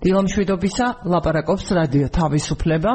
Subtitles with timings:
[0.00, 2.92] დილომშვიდობისა ლაპარაკობს რადიო თავისუფლება.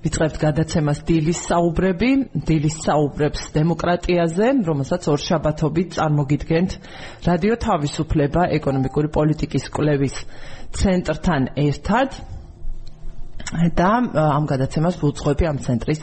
[0.00, 2.10] ვიწყებთ გადაცემას დილის საუბრები.
[2.46, 6.70] დილის საუბრებს დემოკრატიაზე რომელსაც ორშაბათობით წარმოგიდგენთ.
[7.26, 10.16] რადიო თავისუფლება ეკონომიკური პოლიტიკის კვლევის
[10.78, 12.08] ცენტრთან ერთად.
[13.50, 13.90] და
[14.38, 16.00] ამ გადაცემას ვუძღვები ამ ცენტრის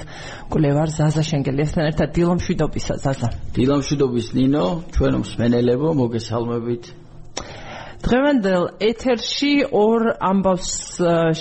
[0.51, 3.29] კვლევარ ზაზა შენგელიასთან ერთად დილომშვიდობისა ზაზა.
[3.55, 7.06] დილომშვიდობის ნინო ჩვენ მსმენელებო მოგესალმებით
[8.05, 10.71] დღევანდელ ეთერში ორ ამბავს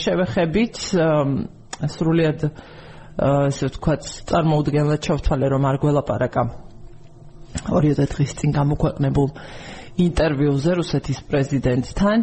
[0.00, 0.82] შევეხებით
[1.96, 2.46] სრულიად
[3.16, 6.44] ესე ვთქვათ წარმოუდგენლად ჩავთვალე რომ არ გველაპარაკა
[7.76, 9.30] ორიოდე დღის წინ გამოქვეყნებულ
[10.06, 12.18] ინტერვიუზე რუსეთის პრეზიდენტთან.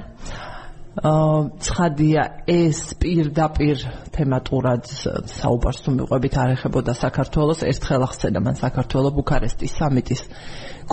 [0.93, 3.77] აა ცხადია ეს პირდაპირ
[4.13, 4.85] თემატურად
[5.25, 7.65] საუბარს თუ მიყვებით არ ეხებოდა საქართველოს.
[7.65, 10.21] ერთხელ ახსენა მან საქართველოს ბუქარესტის სამიტის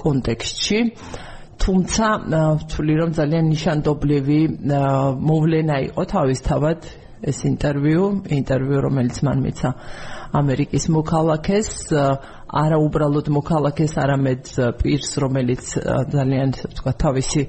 [0.01, 0.79] კონტექსტში
[1.61, 2.07] თუმცა
[2.61, 4.41] ვთვლი რომ ძალიან ნიშანდობლივი
[5.29, 6.79] მოვლენა იყო თავისთავად
[7.31, 9.71] ეს ინტერვიუ ინტერვიუ რომელიც მან მიცა
[10.41, 11.71] ამერიკის მოქალაქეს
[12.63, 14.45] არა უბრალოდ მოქალაქეს არამედ
[14.81, 15.65] პირს რომელიც
[16.17, 16.51] ძალიან
[16.81, 17.43] თქვა თავისი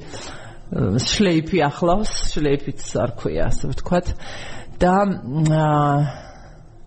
[0.71, 4.07] შლეიფი ახლავს შლეიფიც არ ქვია ასე ვთქვათ.
[4.81, 4.95] და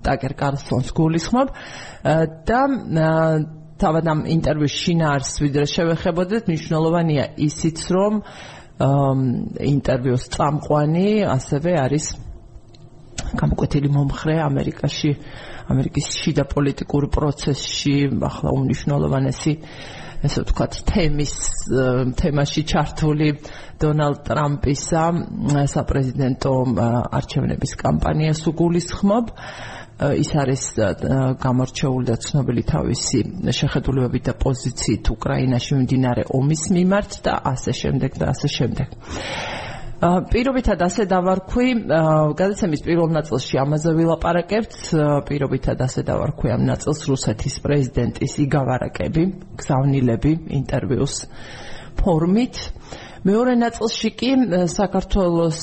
[0.04, 1.48] დაგერ კარლსონს გულისხმობ.
[2.48, 2.60] და
[3.84, 8.20] თავად ამ ინტერვიუში შინაარს ვიდრე შევეხებოდეთ, მნიშვნელოვანია ისიც, რომ
[9.74, 12.06] ინტერვიუს წამყვანი ასევე არის
[13.34, 15.10] გამოკვეთილი მომხრე ამერიკაში,
[15.72, 17.96] ამერიკის შიდა პოლიტიკურ პროცესში,
[18.30, 19.54] ახლა უნიშნულოვანესი
[20.24, 21.34] ესე ვთქვათ, თემის
[22.16, 23.28] თემაში ჩართული
[23.82, 25.04] დონალდ ტრამპისა
[25.74, 26.52] საპრეზიდენტო
[27.18, 29.32] არჩევნების კამპანიას უგულისხმობ.
[29.94, 30.62] ის არის
[31.38, 33.18] გამორჩეული და ცნობილი თავისი
[33.54, 38.88] შეხედულებებით და პოზიციით უკრაინაში მიმდინარე ომის მიმართ და ასე შემდეგ და ასე შემდეგ.
[40.02, 41.68] პირობითად ასე დავარქვი,
[42.36, 44.74] გადაცემის პირველ ნაწილში ამაზე ვილაპარაკებთ,
[45.30, 49.24] პირობითად ასე დავარქვი ამ ნაწილს რუსეთის პრეზიდენტის იგავარაკები,
[49.62, 51.14] გზავნილები ინტერვიუს
[52.02, 52.54] ფორმით.
[53.24, 54.30] მეორე ნაწილში კი
[54.68, 55.60] საქართველოს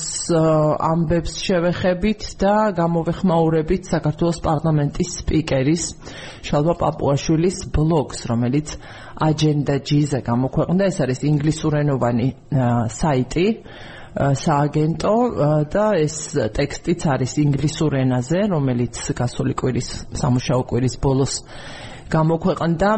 [0.81, 5.83] ამბებს შევეხებით და გამოვეხმაურებით საქართველოს პარლამენტის სპიკერის
[6.47, 8.73] შალვა პაპუაშვილის ბლოგს, რომელიც
[9.22, 12.27] agenda G-ზე გამოქვეყნდა, ეს არის ინგლისურენოვანი
[12.97, 13.45] საიტი
[14.17, 15.13] სააგენტო
[15.69, 16.17] და ეს
[16.57, 21.38] ტექსტიც არის ინგლისურ ენაზე, რომელიც გასული კვირის სამუშაო კვირის ბოლოს
[22.09, 22.91] გამოქვეყნდა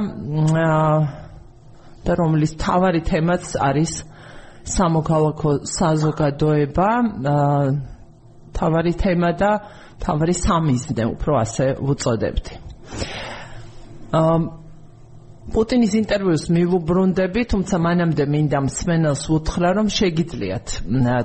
[2.07, 3.93] და რომლის თავარი თემაც არის
[4.63, 6.89] სამოქალაქო საზოგადოება
[8.55, 9.51] თავარი თემა და
[10.03, 12.53] თავარი სამიზნე უფრო ასე უწოდებდი.
[14.13, 14.41] ამ
[15.53, 20.67] პუტინის ინტერვიუს მივუბრუნდები, თუმცა მანამდე მინდა მსმენელს უთხრა, რომ შეგიძლიათ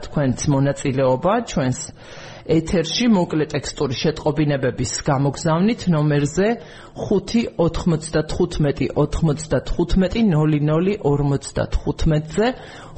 [0.08, 1.78] თქვენც მონაწილეობა ჩვენს
[2.48, 6.46] ეთერში მოკლე ტექსტური შეტყობინებების გამოგზავნით ნომერზე
[6.96, 12.48] 595 95 0055-ზე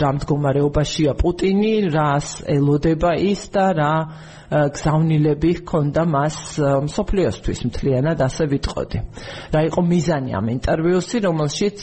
[0.00, 3.94] რა მდგომარეობაშია პუტინი რას ელოდება ის და რა
[4.50, 6.36] გზავნილები ჰქონდა მას
[6.94, 8.98] სოფლიოსთვის მთლიანად ასე ვიტყოდი.
[9.54, 11.80] რა იყო მიზანი ამ ინტერვიუსი, რომელშიც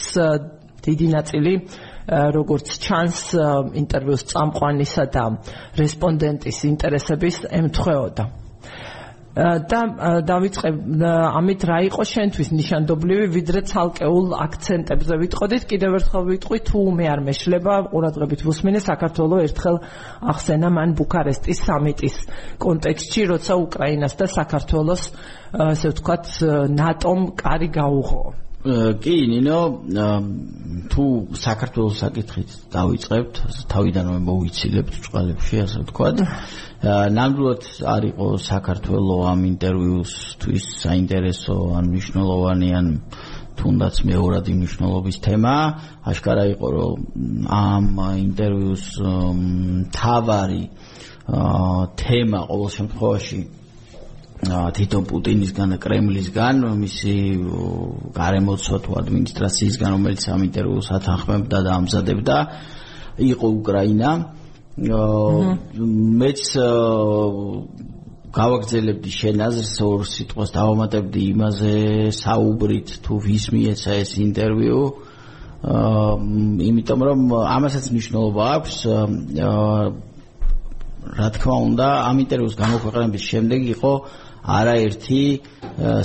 [0.84, 1.52] დიდი ნაწილი
[2.08, 3.20] როგორც ჩანს
[3.80, 5.24] ინტერვიუს წამყვანისა და
[5.80, 8.43] რესპონდენტის ინტერესების ემთხვეოდა.
[9.34, 9.80] და
[10.22, 10.70] დავიწყე
[11.10, 17.20] ამით რა იყო შენთვის ნიშანდობლივი ვიდრე ცალკეულ აქცენტებზე ვიტყოდით კიდევ ერთხელ ვიტყვი თუ მე არ
[17.28, 19.80] მეშლება ყურადღებით ვუსმინე საქართველოს ერთხელ
[20.34, 22.16] ახსენა მან ბუქარესტის სამიტის
[22.62, 25.02] კონტექსტში როცა უკრაინას და საქართველოს
[25.66, 26.24] ასე ვთქვათ
[26.78, 28.24] ნატომ კარი გაუღო.
[28.64, 29.60] კი ნინო
[30.88, 31.04] თუ
[31.36, 33.34] საქართველოს საკითხით დავიწყებთ
[33.68, 36.22] თავიდანვე მოვიცილებთ წყალებში ასე ვთქვათ
[36.84, 42.86] ნამდვილად არ იყო საქართველოს ამ ინტერვიუსთვის საინტერესო ან მნიშვნელოვანი ან
[43.56, 45.54] თუნდაც მეორადი მნიშვნელობის თემა.
[46.04, 46.98] აშკარა იყო რომ
[47.48, 47.86] ამ
[48.28, 48.84] ინტერვიუს
[49.96, 50.62] თავარი
[52.04, 53.40] თემა ყოველ შემთხვევაში
[54.44, 57.16] თვითონ პუტინისგან და კრემლისგან მისი
[58.12, 62.36] გარემოცვა თუ ადმინისტრაციისგან რომელიც ამ ინტერვიუს ათანხმებდა და ამზადებდა
[63.32, 64.10] იყო უკრაინა
[64.74, 66.40] მეც
[68.34, 71.74] გავაგზელებდი შენ აზრს ორ სიტყვას დავამატებდი იმაზე
[72.18, 74.80] საუბრით თუ ვის მიეცა ეს ინტერვიუ.
[76.70, 77.20] იმიტომ რომ
[77.54, 78.76] ამასაც მნიშვნელობა აქვს
[81.14, 83.92] რა თქმა უნდა ამ ინტერვიუს გამოქვეყნების შემდეგ იყო
[84.58, 85.22] არაერთი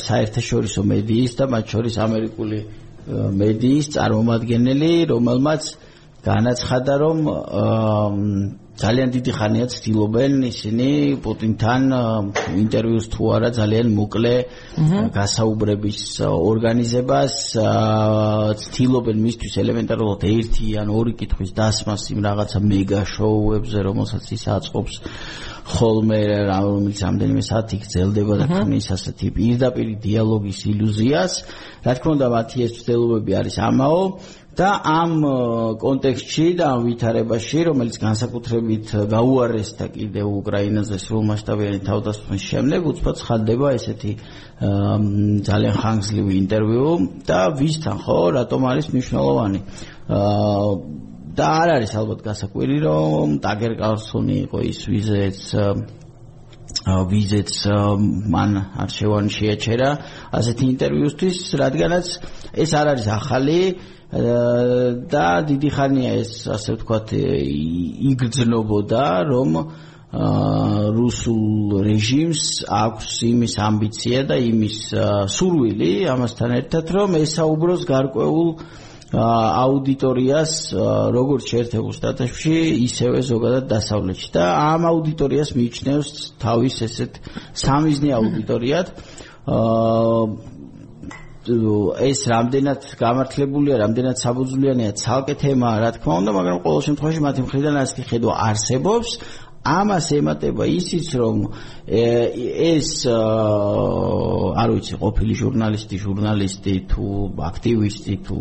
[0.06, 2.60] საერთაშორისო მედიის და მათ შორის ამერიკული
[3.10, 5.64] მედიის წარმომადგენელი, რომელმაც
[6.30, 7.18] განაცხადა, რომ
[8.80, 10.88] ძალიან დიდი ხანია ცდილობენ ისინი
[11.24, 11.84] პუტინთან
[12.64, 14.34] ინტერვიუს თუ არა ძალიან მოკლე
[15.18, 17.36] გასაუბრების ორგანიზებას
[18.64, 24.96] ცდილობენ მისთვის ელემენტარულად ერთი ან ორი კითხვის დასმას იმ რაღაცა მეგა შოუებზე რომელსაც ის აწყობს
[25.70, 31.34] ხოლმე რომელიც ამდენიმე საათი გრძელდება და ქმნის ასეთი პირდაპირ დიალოგის ილუზიას.
[31.86, 34.02] რა თქმა უნდა მათი ეს ცდილობები არის ამაო
[34.58, 35.12] და ამ
[35.80, 44.14] კონტექსტში და ამ ვითარებაში რომელიც განსაკუთრებით გაუარესდა კიდევ უკრაინაზე სრულმასშტაბიანი თავდასხმის შემდეგ უცბად ხდება ესეთი
[45.50, 46.90] ძალიან ხანგრძლივი ინტერვიუ
[47.30, 49.60] და ვისთან ხო რატომ არის მნიშვნელოვანი?
[51.40, 55.40] და არ არის ალბათ გასაკვირი რომ ტაგერ კარლსონი იყო ის ვიზეც
[57.12, 57.52] ვიზეც
[58.34, 58.52] მან
[58.84, 59.90] არჩევანი შეაჩერა
[60.40, 62.08] ასეთი ინტერვიუსთვის რადგანაც
[62.66, 63.60] ეს არ არის ახალი
[64.10, 67.14] და დიდი ხანია ეს ასე ვთქვათ
[68.10, 69.52] იგრძნობოდა რომ
[70.98, 74.78] რუსულ რეჟიმს აქვს იმის ამბიცია და იმის
[75.30, 78.50] სურვილი ამასთან ერთად რომ ესაუბროს გარკვეულ
[79.14, 80.54] აუდიტორიას
[81.14, 82.58] როგორც შეერთებულ შტატებში
[82.90, 86.10] ისევე ზოგადად დასავლეთში და ამ აუდიტორიას მიიჩნევს
[86.42, 87.14] თავის ესეთ
[87.54, 88.88] სამიზნე აუდიტორიად
[91.50, 97.76] ეს რამდენად გამართლებულია, რამდენად საბუძვლიანია ცალკე თემა, რა თქმა უნდა, მაგრამ ყოველ შემთხვევაში მათი მხრიდან
[97.84, 99.10] ასეთი ხედვა არსებობს.
[99.60, 101.38] ამას ემატება ისიც რომ
[101.84, 102.90] ეს
[104.56, 107.06] არ ვიცი ყოფილი ჟურნალისტი, ჟურნალისტი თუ
[107.50, 108.38] აქტივისტი თუ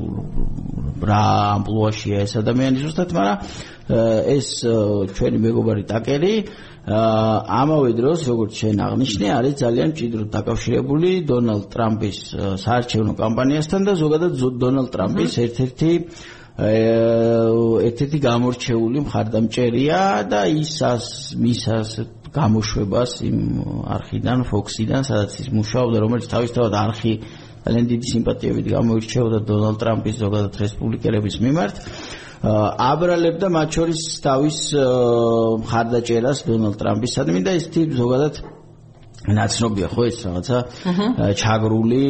[1.11, 1.25] რა
[1.58, 3.38] ამპლუაშია ეს ადამიანი ზუსტად, მაგრამ
[4.38, 4.49] ეს
[5.19, 6.34] ჩვენი მეგობარი ტაკერი
[6.88, 12.19] ამავე დროს როგორც შენ აღნიშნე არის ძალიან ჭიდროდ დაკავშირებული დონალდ ტრამპის
[12.64, 14.32] საარჩევნო კამპანიასთან და ზოგადად
[14.62, 15.90] დონალდ ტრამპის ერთ-ერთი
[16.58, 20.00] ერთ-ერთი გამორჩეული მხარდამჭერია
[20.32, 21.05] და ისას
[21.38, 21.90] მისას
[22.35, 23.38] გამოშვებას იმ
[23.94, 27.12] არქიდან ფოქსიდან სადაც ის მუშაობდა რომელიც თავისთავად არქი
[27.69, 31.76] ძალიან დიდი სიმპათიებით გამოირჩეოდა დონალდ ტრამპის ზოგადად რესპუბლიკელების მიმართ
[32.38, 34.58] აბრალებდა მათ შორის თავის
[35.64, 38.38] მხარდაჭერას დონალდ ტრამპისადმი და ის თი ზოგადად
[39.26, 40.58] ნაცნობია ხო ეს რაღაცა
[41.43, 42.06] ჩაგრული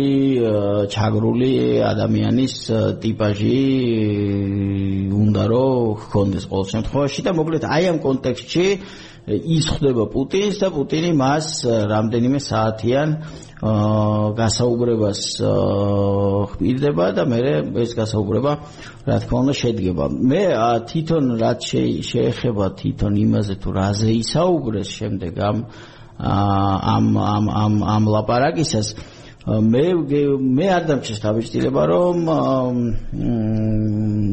[0.93, 1.53] ჩაგრული
[1.89, 2.55] ადამიანის
[3.03, 3.57] ტიპაჟი
[5.17, 8.67] უნდა რომ ჰქონდეს ყოველ შემთხვევაში და მოკლედ აი ამ კონტექსტში
[9.29, 11.49] ის ხდება პუტინს და პუტინი მას
[11.93, 13.09] რამდენიმე საათიან
[14.39, 15.21] გასაუბრებას
[16.53, 17.41] ხმირდება და მე
[17.85, 18.53] ეს გასაუბრება
[19.09, 20.05] რა თქმა უნდა შედგება.
[20.33, 20.43] მე
[20.89, 21.61] თვითონ რაც
[22.09, 25.59] შეეხება თვითონ იმაზე თუ რაზე ისაუბრეს შემდეგ ამ
[26.19, 28.89] ამ ამ ამ ამ ლაპარაკისას
[29.49, 29.85] მე
[30.39, 32.17] მე არ დამჭირს თავისtildeება რომ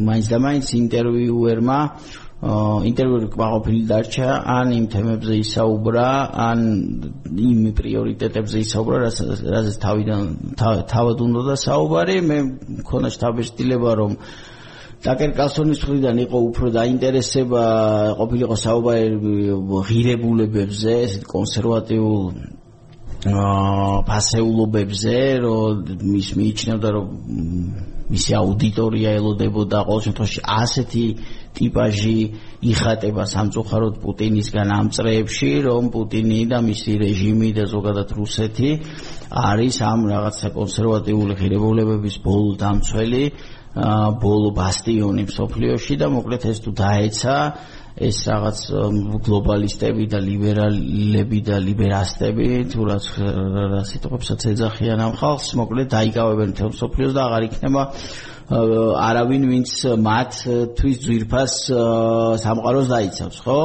[0.07, 1.79] მაინც და მაინც ინტერვიუერმა
[2.43, 6.07] ინტერვიუერი ყოფილი დარჩა ან იმ თემებზე ისაუბრა
[6.45, 6.59] ან
[7.31, 8.97] იმ პრიორიტეტებზე ისაუბრა
[9.55, 10.21] რაზეც თავიდან
[10.59, 12.37] თავად უნდა და საუბარი მე
[12.83, 14.11] მქონდა თავისtildeება რომ
[15.05, 17.63] დაკერ კალსონის მხრიდან იყო უფრო დაინტერესება
[18.19, 19.15] ყოფილიყო საუბარი
[19.87, 22.23] ღირებულებებზე ესეთ კონსერვატიულ
[23.25, 25.73] აა ფასეულობებზე რომ
[26.19, 27.07] ის მიიჩნევდა რომ
[28.11, 31.05] მისი აუდიტორია ელოდებოდა ყოველ შემთხვევაში ასეთი
[31.57, 32.19] ტიპაჟი
[32.71, 38.71] იხატება სამწუხაროდ პუტინისგან ამ წრეებში რომ პუტინი და მისი რეჟიმი და ზოგადად რუსეთი
[39.31, 43.23] არის ამ რაღაცა კონსერვატიული ღირებულებების ბოლო დამცველი
[44.23, 47.35] ბოლო ბასტიონი მსოფლიოში და მოკლედ ეს თუ დაეცა
[47.95, 48.59] ეს რაღაც
[49.23, 52.97] გლობალისტები და ლიბერალები და ლიბერასტები თუ რა
[53.87, 57.83] სიტყვებსაც ეძახიან ამ ხალხს მოკლედ დაიკავებენ თელ სოფლიოს და აღარ იქნება
[58.45, 59.71] არავინ ვინც
[60.05, 61.53] მათთვის ძვირფას
[62.45, 63.61] სამყაროს დაიცავს ხო?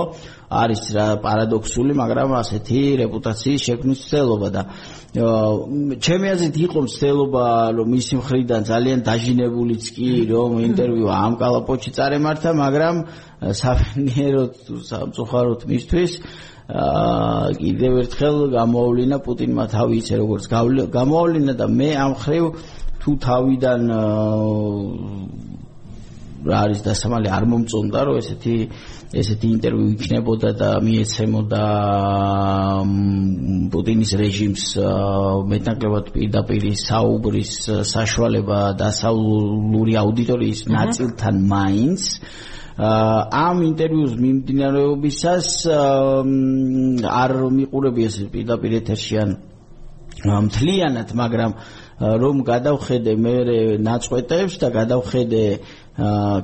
[0.50, 4.62] არის რა პარადოქსული მაგრამ ასეთი რეპუტაციის შექმნის ცდელობა და
[5.14, 7.44] ჩემი აზრით იყო მცდელობა
[7.76, 12.96] რომ მისი მხრიდან ძალიან დაჟინებულიც კი რომ ინტერვიუ ამ კალაპოჩი წარემართა მაგრამ
[13.62, 14.52] საფინიეროდ
[14.90, 16.12] სამწუხაროდ მისთვის
[16.70, 20.44] აა კიდევ ერთხელ გამოავლინა პუტინმა თავი ისე როგორც
[20.94, 22.44] გამოავლინა და მე ამ ხრივ
[23.00, 23.82] თუ თავიდან
[26.40, 28.54] რა არის დასამალი არ მომწონდა რომ ესეთი
[29.20, 31.64] ესეთი ინტერვიუ იქნებოდა და მიეცემოდა
[33.72, 34.64] პუტინის რეჟიმს
[35.52, 37.52] მეტნაკლებად პირდაპირ საუბრის
[37.92, 42.00] საშუალება დასავლური აუდიტორიის ნაწილთან მაინც.
[42.80, 45.48] ამ ინტერვიუს მიმდინარეობისას
[47.20, 49.30] არ მიყურები ეს პირდაპირ ეთერშიან
[50.24, 51.52] მთლიანად მაგრამ
[52.00, 53.34] რომ გადავხედე მე
[53.84, 55.44] ნაწყვეტებს და გადავხედე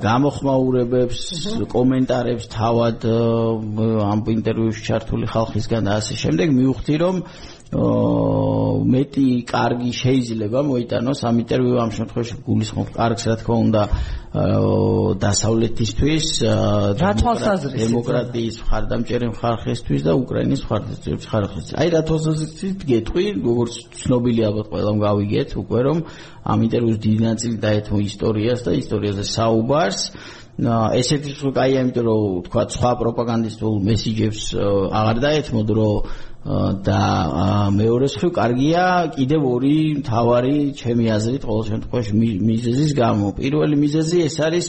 [0.05, 1.19] გამოხმაურებებს,
[1.73, 3.07] კომენტარებს თავად
[4.05, 6.13] ამ ინტერვიუში ჩართული ხალხისგან და ასე.
[6.13, 7.15] შემდეგ მივხვდი რომ
[7.67, 13.81] მეტი კარგი შეიძლება მოიტანოს ამ ინტერვიუ ამ შემთხვევაში გულისხმობ კარგს რა თქმა უნდა
[15.23, 16.25] დასავლეთისთვის
[17.75, 21.75] დემოკრატიის მხარდამჭერი მხარხისთვის და უკრაინის მხარდამჭერი მხარხისთვის.
[21.75, 25.97] აი რა თვალსაზრისით გეტყვი, როგორც ცნობილი ალბათ ყველამ გავიგეთ უკვე რომ
[26.47, 30.01] ამ ინტერვიუს დიდი ნაწილი დაეთმო ისტორიას და ისტორიაზე საუბარს.
[30.57, 34.41] ესეთი თუ კაი ამიტომ რომ თქვა სხვა პროპაგანდისტულ მესიჯებს
[34.89, 35.93] აღარ დაეთმოდ რომ
[36.47, 37.01] და
[37.75, 38.83] მეორე მხრივ კარგია
[39.15, 42.13] კიდევ ორი მთავარი ჩემი აზრით ყოველ შემთხვევაში
[42.49, 43.27] მიზეზის გამო.
[43.35, 44.67] პირველი მიზეზი ეს არის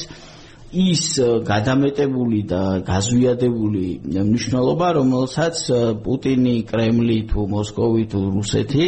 [0.69, 1.03] ის
[1.49, 5.57] გადამეტებული და გაზვიადებული მნიშვნელობა, რომელსაც
[6.03, 8.87] პუტინი, კრემლი თუ მოსკოვი თუ რუსეთი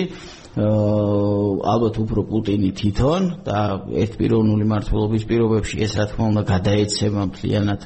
[0.50, 3.59] ალბათ უფრო პუტინი თვითონ და
[4.02, 7.80] ერთპიროვნული მართლობის პირობებში ეს რა თქმა უნდა გადაეცემა მთლიანად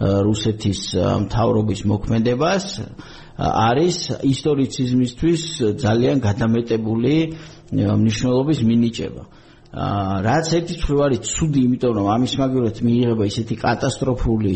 [0.00, 2.64] რუსეთის მთავრობის მოქმედებას
[3.36, 3.96] არის
[4.32, 5.42] ისტორიციზმისთვის
[5.76, 7.14] ძალიან გადამეტებული
[7.72, 9.22] მნიშვნელობის მინიჭება.
[9.76, 14.54] აა რაც ერთი მხრივ არის ცუდი, იმიტომ რომ ამის მაგალითად მიიღება ისეთი კატასტროფული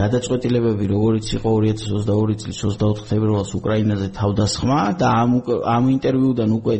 [0.00, 5.30] გადაწყვეტილებები, როგორიც იყო 2022 წლის 24 თებერვალს უკრაინაზე თავდასხმა და ამ
[5.76, 6.76] ამ ინტერვიუდან უკვე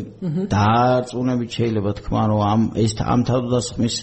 [0.55, 3.95] დაარწმუნებით შეიძლება თქვა, რომ ამ ეს ამ თავდასხმის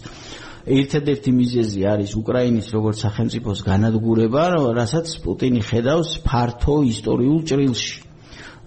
[0.69, 4.43] ერთადერთი მიზეზი არის უკრაინის როგორც სახელმწიფოს განადგურება,
[4.77, 7.95] რასაც პუტინი ხედავს ფართო ისტორიულ ჭრილში,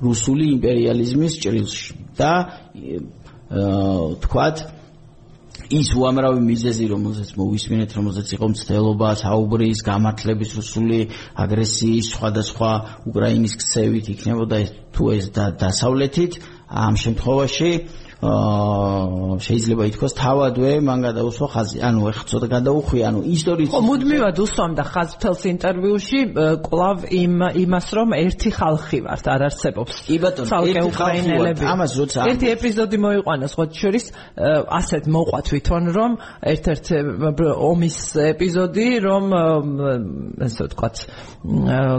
[0.03, 2.03] რუსული იმპერიალიზმის ჭრილში.
[2.17, 2.33] და
[4.23, 4.57] თქვათ
[5.73, 10.99] ის უამრავი მიზეზი, რომელზეც მოვისმინეთ, რომელზეც იყო მცდელობა, საუბრის, გამართლების რუსული
[11.45, 12.71] აგრესიის, სხვადასხვა
[13.09, 14.59] უკრაინის ქცევით იქნებოდა
[14.93, 16.33] თუ ეს და დასავლეთით,
[16.69, 17.71] ამ შემთხვევაში
[18.23, 21.79] შეიძლება ითქვას თავადვე მან გადაუსვა ხაზი.
[21.83, 26.21] ანუ ეხლა ცოტა გადაუხვი, ანუ ისტორიის ხო, მუდმივად უსვამდა ხაზ თელს ინტერვიუში
[26.63, 27.35] კლავ იმ
[27.67, 29.95] იმას, რომ ერთი ხალხი ვართ, არ არსებობს.
[30.07, 31.59] კი ბატონო, ერთი ხალხი ვართ.
[31.67, 34.05] ამას როცა ერთი ეპიზოდი მოიყვანა სხვა შორის
[34.71, 36.11] ასეთ მოყვა თვითონ, რომ
[36.47, 36.87] ერთ-ერთ
[37.59, 39.25] ომის ეპიზოდი, რომ
[40.47, 40.97] ესე ვთქვათ,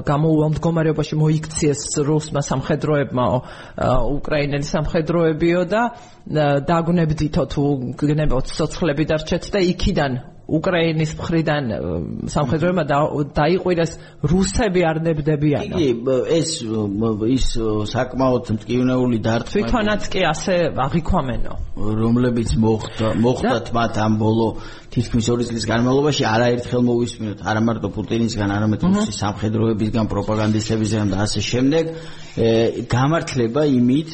[0.07, 3.25] გამოუვალ მდგომარეობაში მოიქციეს რუსმა სამხედროებმა
[4.07, 5.81] უკრაინელი სამხედროებიო და
[6.69, 7.63] დაგნებდითო თუ
[7.99, 11.63] გნებოთ სოცხლები დარჩეთ და იქიდან უკრაინის მხრიდან
[12.27, 12.83] სამხედროებმა
[13.31, 13.91] დაიყვირეს
[14.27, 15.71] რუსები არ ნებდებიან.
[15.71, 15.87] იგი
[16.35, 16.49] ეს
[17.31, 17.45] ის
[17.93, 21.53] საკმაოდ მტკივნეული დარტყმა თვითონაც კი ასე აღიქვამენო.
[21.79, 24.47] რომლებიც მოხდა მოხდათ მათ ამ ბოლო
[24.91, 31.39] თითქმის ორი წლის განმავლობაში არაერთხელ მოვისმინოთ არა მარტო პუტინისგან, არამედ რუსის სამხედროებისგან, პროპაგანდისტებისგან და ასე
[31.39, 31.85] შემდეგ.
[32.33, 34.11] გამართლება იმით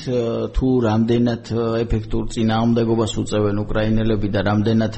[0.51, 4.93] თუ რამდენად ეფექტურ წინააღმდეგობას უწევენ უკრაინელები და რამდენად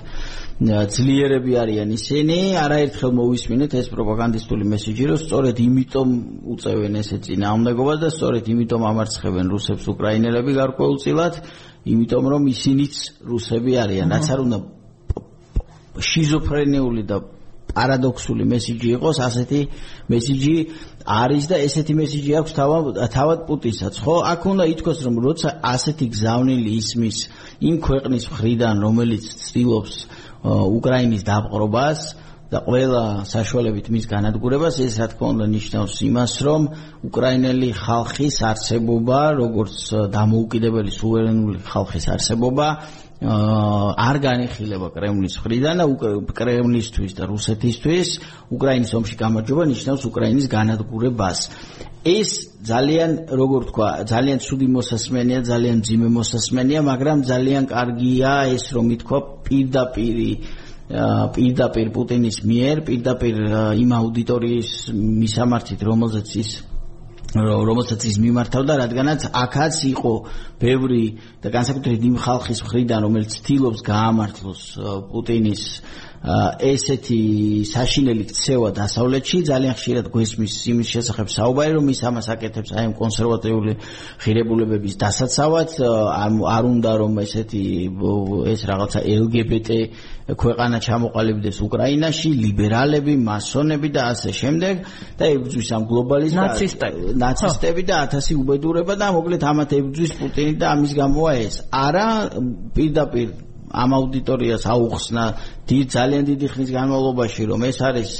[0.61, 6.09] ძლიერები არიან ისინი, არაერთხელ მოვისმინეთ ეს პროპაგანდისტული მესიჯი, რომ სწორედ იმიტომ
[6.53, 11.33] უწევენ ესე წინააღმდეგობას და სწორედ იმიტომ ამარცხებენ რუსებს უკრაინელები გარკვეულწილად,
[11.93, 12.93] იმიტომ რომ ისინიც
[13.25, 14.57] რუსები არიან, რაც არ უნდა
[16.09, 17.17] შიზოფრენიული და
[17.71, 19.61] პარადოქსული მესიჯი იყოს, ასეთი
[20.11, 20.55] მესიჯი
[21.05, 24.15] არის და ესეთი მესიჯი აქვს თავად თავად პუტინსაც, ხო?
[24.31, 27.17] აქ უნდა ითქვას, რომ როცა ასეთი გზავნილი ისმის
[27.69, 29.95] იმ ქვეყნის მხრიდან, რომელიც ცდილობს
[30.77, 31.99] უკრაინის დაპყრობას
[32.51, 36.61] და ყველა საშუალებით მის განადგურებას ეს რა თქმა უნდა ნიშნავს იმას, რომ
[37.07, 39.75] უკრაინელი ხალხის არსებობა, როგორც
[40.11, 42.67] დამოუკიდებელი სუვერენული ხალხის არსებობა
[43.21, 45.85] არ განიხილება კრემლის მხრიდან და
[46.33, 48.09] კრემლისთვის და რუსეთისთვის
[48.49, 51.39] უკრაინის ომში გამარჯობა ნიშნავს უკრაინის განადგურებას.
[52.01, 52.29] ეს
[52.65, 59.19] ძალიან როგორ თქვა, ძალიან ცუდი მოსასმენია, ძალიან ძიმე მოსასმენია, მაგრამ ძალიან კარგია ეს რომ ითქვა
[59.45, 60.31] პირდაპირი
[60.91, 63.35] პირდაპირ პუტინის მიერ, პირდაპირ
[63.79, 66.49] იმ აუდიტორიის მისამართით, რომელზეც ის
[67.35, 70.13] რომელსაც ის მიმართავდა, რადგანაც აქაც იყო
[70.59, 71.03] ბევრი
[71.43, 74.61] და განსაკუთრებით იმ ხალხის მხრიდან, რომელიც ცდილობს გაამართლოს
[75.11, 75.63] პუტინის
[76.21, 82.83] ესეთი საშინელი ქცევა დასავლეთში ძალიან ხშირად გვესმის იმის შესახებ საუბარი რომ ის ამას აკეთებს აი
[82.85, 83.73] ამ კონსერვატიული
[84.21, 85.69] ღირებულებების დასაცავად.
[85.81, 87.63] არ უნდა რომ ესეთი
[88.53, 89.69] ეს რაღაცა LGBT
[90.37, 94.75] ქვეყანა ჩამოყალიბდეს უკრაინაში ლიბერალები მასონები და ასე შემდეგ
[95.17, 96.99] და ებძვის ამ გლობალიზმს ნაცისტები.
[97.17, 101.55] ნაცისტები და ათასი უბედურება და მოკლედ ამათ ებძვის პუტინი და ამის გამოა ეს.
[101.73, 102.07] არა
[102.77, 105.23] პირდაპირ ამ აუდიტორიას აუხსნა
[105.69, 108.11] დიდ ძალიან დიდი ხნის განმავლობაში რომ ეს არის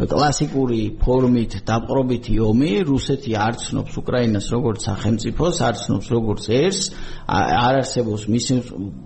[0.00, 6.80] კლასიკური ფორმით დაპყრობითი ომი რუსეთი არ ცნობს უკრაინას როგორც სახელმწიფოს არ ცნობს როგორც ერს
[7.28, 8.54] არ არსებობს მისი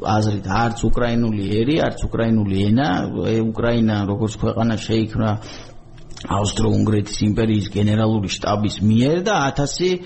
[0.06, 2.88] აზრით არც უკრაინული ერი არც უკრაინული ენა
[3.50, 5.30] უკრაინა როგორც ქვეყანა შეიქმნა
[6.38, 9.98] ავსტრო-უნგრეთის იმპერიის გენერალური შტაბის მიერ და 1000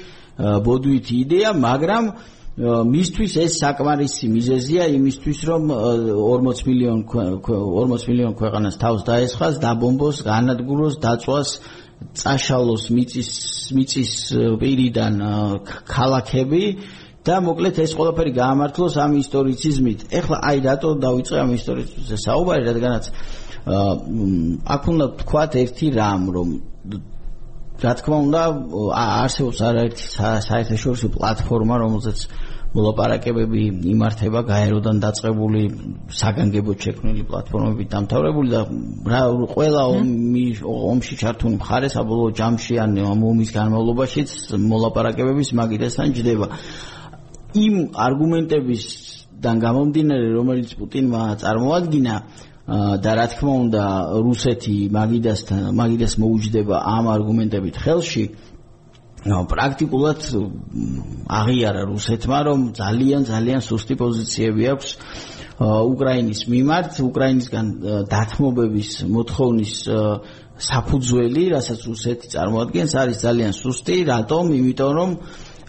[0.65, 2.05] ბოდვითი იდეა მაგრამ
[2.59, 10.99] მისთვის ეს საკმარისი მიზეზია იმისთვის რომ 40 მილიონ 40 მილიონ ქვეყანას თავს დაესხას, დაბომბოს, განადგუროს,
[10.99, 11.49] დაწვას,
[12.19, 13.31] წაშალოს მიწის
[13.79, 14.13] მიწის
[14.59, 15.15] პირიდან
[15.87, 16.65] ქალაქები
[17.23, 20.01] და მოკლედ ეს ყველაფერი გაამართლოს ამ ისტორიციზმით.
[20.19, 23.05] ეხლა აი რატო დავიწყე ამ ისტორიციზმზე საუბარი, რადგანაც
[24.75, 26.49] აქ უნდა თქვათ ერთი რამ, რომ
[27.79, 28.43] რა თქმა უნდა
[29.23, 30.05] არსებობს არაერთი
[30.49, 32.19] საერთაშორისო პლატფორმა რომელზეც
[32.79, 35.63] მოლაპარაკებები იმართება გაეროდან დაწყებული
[36.21, 38.61] საგანგებო შექმნილი პლატფორმები დამთავრებული და
[39.13, 39.23] რა
[39.55, 39.83] ყველა
[40.93, 44.31] ომში ჩართული მხარე საბოლოო ჯამში ან ომის განმავლობაშიც
[44.71, 46.47] მოლაპარაკებების მაგიდასთან ჯდება.
[47.59, 47.75] იმ
[48.07, 52.15] არგუმენტებისგან გამომდინარე რომელიც პუტინმა წარმოადგინა
[52.69, 53.83] და რა თქმა უნდა
[54.27, 58.25] რუსეთი მაგიდასთან მაგიდას მოუჯდება ამ არგუმენტებით ხელში
[59.27, 60.21] პრაქტიკულად
[61.39, 64.89] აღიარა რუსეთმა რომ ძალიან ძალიან სუსტი პოზიციები აქვს
[65.59, 67.67] უკრაინის მიმართ უკრაინისგან
[68.13, 69.75] დათმობების მოთხოვნის
[70.59, 74.45] საფუძველი რასაც რუსეთი წარმოადგენს არის ძალიან სუსტი რატომ?
[74.59, 75.11] იმიტომ რომ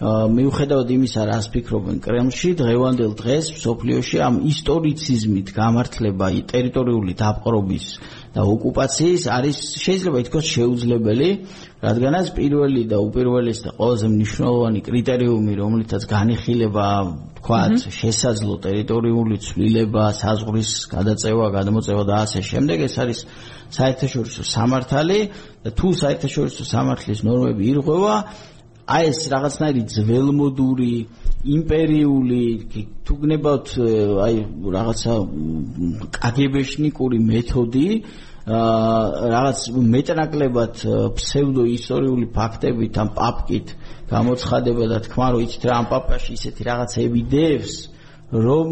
[0.00, 7.86] მიუხედავად იმისა, რას ფიქრობენ კრემლში, დღევანდელ დღეს სოფლიოში ამ ისტორიციზმით გამართლება ტერიტორიული დაპყრობის
[8.32, 11.28] და ოკუპაციის არის შეიძლება ითქვას შეუძლებელი,
[11.84, 16.88] რადგანაც პირველი და უპირველესი და ყველაზე მნიშვნელოვანი კრიტერიუმი, რომლითაც განიხილება,
[17.40, 23.18] თქვათ, შესაძლო ტერიტორიული ცვლილება, საზღვრის გადაწევა, გადმოწევა და ასე შემდეგ, ეს არის
[23.68, 25.20] საერთაშორისო სამართალი
[25.64, 28.14] და თუ საერთაშორისო სამართლის ნორმები ირღვევა,
[28.90, 30.94] აი ეს რაღაცნაირი ძველმოდური
[31.56, 32.42] იმპერიული
[33.06, 33.68] თუ გნებავთ
[34.26, 34.34] აი
[34.76, 35.14] რაღაცა
[36.16, 37.86] კაგებეშნიკური მეთოდი
[38.50, 39.58] აა რაღაც
[39.94, 40.82] მეტნაკლებად
[41.16, 43.72] ფსევდო ისტორიული ფაქტებით ან პაპკით
[44.10, 47.74] გამოცხადება და თქვა რომ იცით რა ამ პაპაში ისეთი რაღაცები დევს
[48.30, 48.68] რომ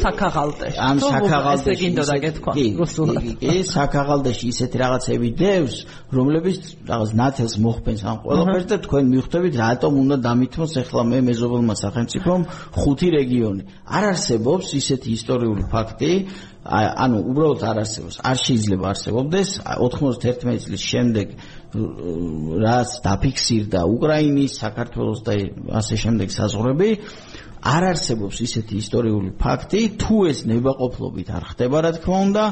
[0.00, 3.26] საქაღალდეში ამ საქაღალდეში ესე გინდოდა გეთქვა რუსულად.
[3.44, 5.76] კი საქაღალდეში ისეთი რაღაცები დევს
[6.16, 11.74] რომლებიც რაღაც ნათელს მოხფენს ამ ყველაფერს და თქვენ მიხვდებით რატომ უნდა დამithმოს ახლა მე მეზობელმა
[11.76, 12.40] სახელმწიფომ
[12.72, 13.62] ხუთი რეგიონი.
[13.84, 16.12] არ არსებობს ისეთი ისტორიული ფაქტი
[16.66, 19.48] ანუ უბრალოდ არ არსებობს არ შეიძლება არსებობდეს.
[19.76, 21.26] 91 წლის შემდეგ
[22.64, 25.32] რაც დაფიქსირდა უკრაინის საქართველოს და
[25.78, 26.90] ასე შემდეგ საზღვრები
[27.66, 32.44] არ არსებობს ისეთი ისტორიული ფაქტი, თუ ეს ნებაყოფლობით არ ხდება, რა თქმა უნდა,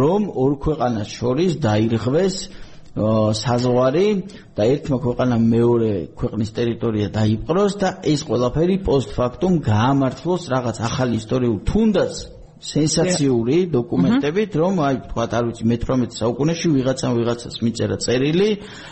[0.00, 2.36] რომ ორ ქვეყანას შორის დაირღვეს
[2.90, 4.08] საზღვარი
[4.58, 11.58] და ერთმა ქვეყანამ მეორე ქვეყნის ტერიტორია დაიპყროს და ეს ყველაფერი პოსტფაქტუმ გაამართლოს რაღაც ახალი ისტორიულ
[11.70, 12.12] თუნდაც
[12.60, 18.50] სენსაციური დოკუმენტებით, რომ აი თქვა არ ვიცი მე-18 საუკუნეში ვიღაცამ ვიღაცას მიწერა წერილი,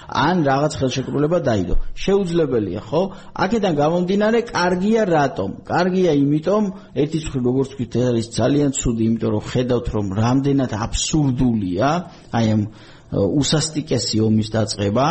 [0.09, 1.74] ან რაღაც ხელშეკრულება დაიდო.
[1.92, 3.02] შეუძლებელია, ხო?
[3.44, 5.50] აქედან გამომდინარე, კარგია რატომ?
[5.68, 6.64] კარგია იმიტომ,
[6.96, 11.88] ერთის მხრივ როგორც ვთქვით, არის ძალიან ცუდი, იმიტომ რომ ხედავთ, რომ რამდენად აბსურდულია
[12.33, 12.62] აი ამ
[13.09, 15.07] უსასტიკესი ომის დაწყება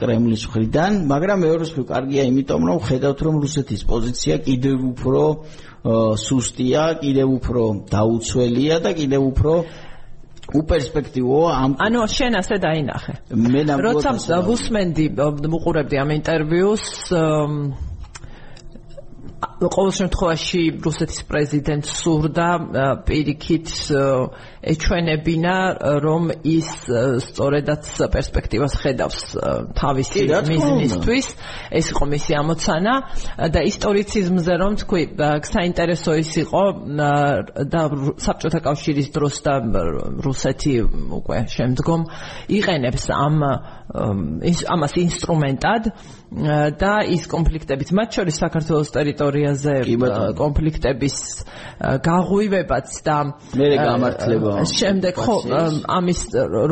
[0.00, 5.22] კრემლის მხრიდან, მაგრამ მეორეს მხრივ კარგია იმიტომ, რომ ხედავთ, რომ რუსეთის პოზიცია კიდევ უფრო
[6.18, 9.52] სუსტია, კიდევ უფრო დაუცველია და კიდევ უფრო
[10.54, 13.14] უპერსპექტივოა ამ ანუ შენ ასე დაინახე.
[13.34, 15.06] მე ნამდვილად როცა ვუსმენდი
[15.50, 16.84] ვუყურებდი ამ ინტერვიუს
[19.56, 22.48] ყოველ შემთხვევაში რუსეთის პრეზიდენტ სურდა
[23.08, 23.68] პირიქით
[24.72, 25.56] ეჩვენებინა
[26.02, 26.70] რომ ის
[27.26, 29.18] სწორედაც პერსპექტივას ხედავს
[29.78, 31.26] თავისი მიზნისთვის.
[31.70, 32.94] ეს იყო მისი ამოცანა.
[33.54, 35.02] და ისტორიციზმზე რომ თქვი
[35.46, 36.64] საინტერესო ის იყო
[37.72, 37.82] და
[38.26, 39.54] საბჭოთა კავშირის დროს და
[40.26, 40.74] რუსეთი
[41.20, 42.00] უკვე შემდგომ
[42.58, 43.36] იყენებს ამ
[44.66, 45.82] ამას ინსტრუმენტად
[46.80, 49.74] და ის კონფლიქტებიც მათ შორის საქართველოს ტერიტორიაზე
[50.36, 51.16] კონფლიქტების
[52.02, 53.18] გაღვივებაც და
[53.54, 55.36] მე გამართლება შემდეგ ხო
[55.96, 56.20] ამის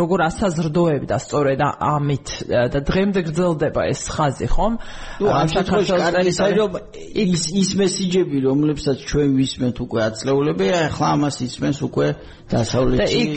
[0.00, 2.28] როგორ ასაზრდოებდა სწორედ ამით
[2.72, 4.74] და დღემდე გრძელდება ეს ხაზი ხომ?
[5.20, 6.72] ამ საქართველოს რომ
[7.12, 12.08] ის ის მესიჯები რომლებსაც ჩვენ ვისმენთ უკვე აწლეულები ახლა ამას ისმენს უკვე
[12.44, 13.36] დასავლეთი და იქ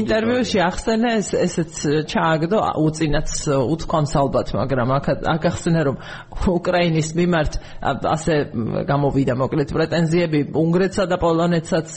[0.00, 1.72] ინტერვიუში ახსენა ეს ესეც
[2.08, 5.96] ჩააგდო უწინაც უთქვამს ალბათ მაგრამ აქ ახსენა რომ
[6.56, 7.52] უკრაინის მიმართ
[8.16, 8.34] ასე
[8.88, 11.88] გამოვიდა მოკლედ პრეტენზიები უნგრეთსა და პოლონეთსაც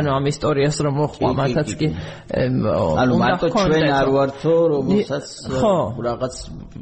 [0.00, 1.88] ანუ ამ ისტორიას რომ მოხვა მათაც კი
[2.34, 5.26] ანუ მარტო ჩვენ არ ვართო რომელსაც
[6.06, 6.34] რაღაც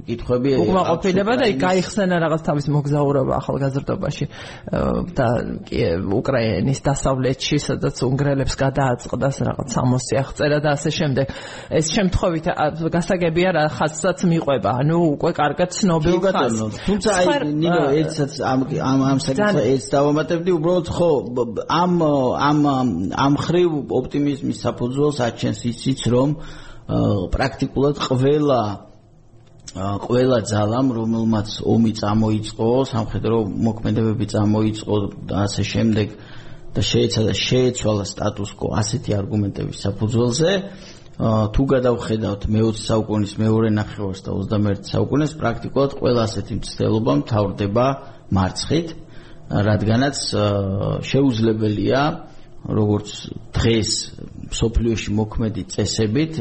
[0.08, 4.24] კითხვები უკმაყოფილება და გაიხსენა რაღაც თავის მოგზაურობა ახალგაზრდობაში
[5.14, 5.28] და
[6.18, 11.26] უკრაინის დასავლეთში სადაც უნგრელებს გადააწყდას რაღაც 60 აღწერა და ასე შემდეგ.
[11.70, 12.46] ეს შემთხვევით
[12.94, 14.70] გასაგებია რა ხაზსაც მიყვება.
[14.82, 16.60] ანუ უკვე კარგად ცნობილ ხაზს.
[16.88, 17.26] თუმცა აი
[17.62, 18.60] ნინო ერთსაც ამ
[19.10, 21.10] ამ საკითხს ეს დავამატებდი უბრალოდ ხო
[21.68, 21.92] ამ
[22.48, 22.58] ამ
[23.14, 23.70] ამ ხრივ
[24.14, 26.28] ოპტიმიზმის საფუძველს აჩენს ისიც რომ
[27.34, 28.60] პრაქტიკულად ყველა
[29.74, 34.94] ყველა ძალამ რომელმაც ომი წამოიწყო სამხედრო მოქმედებები წამოიწყო
[35.26, 36.08] და ასე შემდეგ
[36.74, 40.50] და შეეცადა შეეცვალა სტატუს-კვო ასეთი არგუმენტების საფუძველზე
[41.54, 47.86] თუ გადავხედავთ მე-20 საუკუნის მეორე ნახევარს და 21 საუკუნეს პრაქტიკულად ყველა ასეთი მცდელობა მთავრდება
[48.34, 48.88] მარცხით
[49.70, 50.16] რადგანაც
[51.10, 52.00] შეუძლებელია
[52.64, 53.08] როგორც
[53.54, 53.90] დღეს
[54.56, 56.32] სოფლიოში მოქმედი წესებით,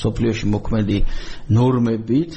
[0.00, 0.98] სოფლიოში მოქმედი
[1.52, 2.32] ნორმებით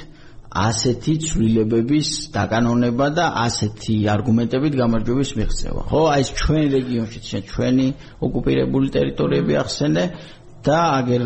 [0.49, 5.82] ასეთი ცვლილებების დაკანონება და ასეთი არგუმენტებით გამარჯვების მიღწევა.
[5.93, 7.19] ხო, აი ეს ჩვენ რეგიონში,
[7.54, 7.88] ჩვენი
[8.25, 10.04] ოკუპირებული ტერიტორიები ახსენე
[10.65, 11.23] და აგერ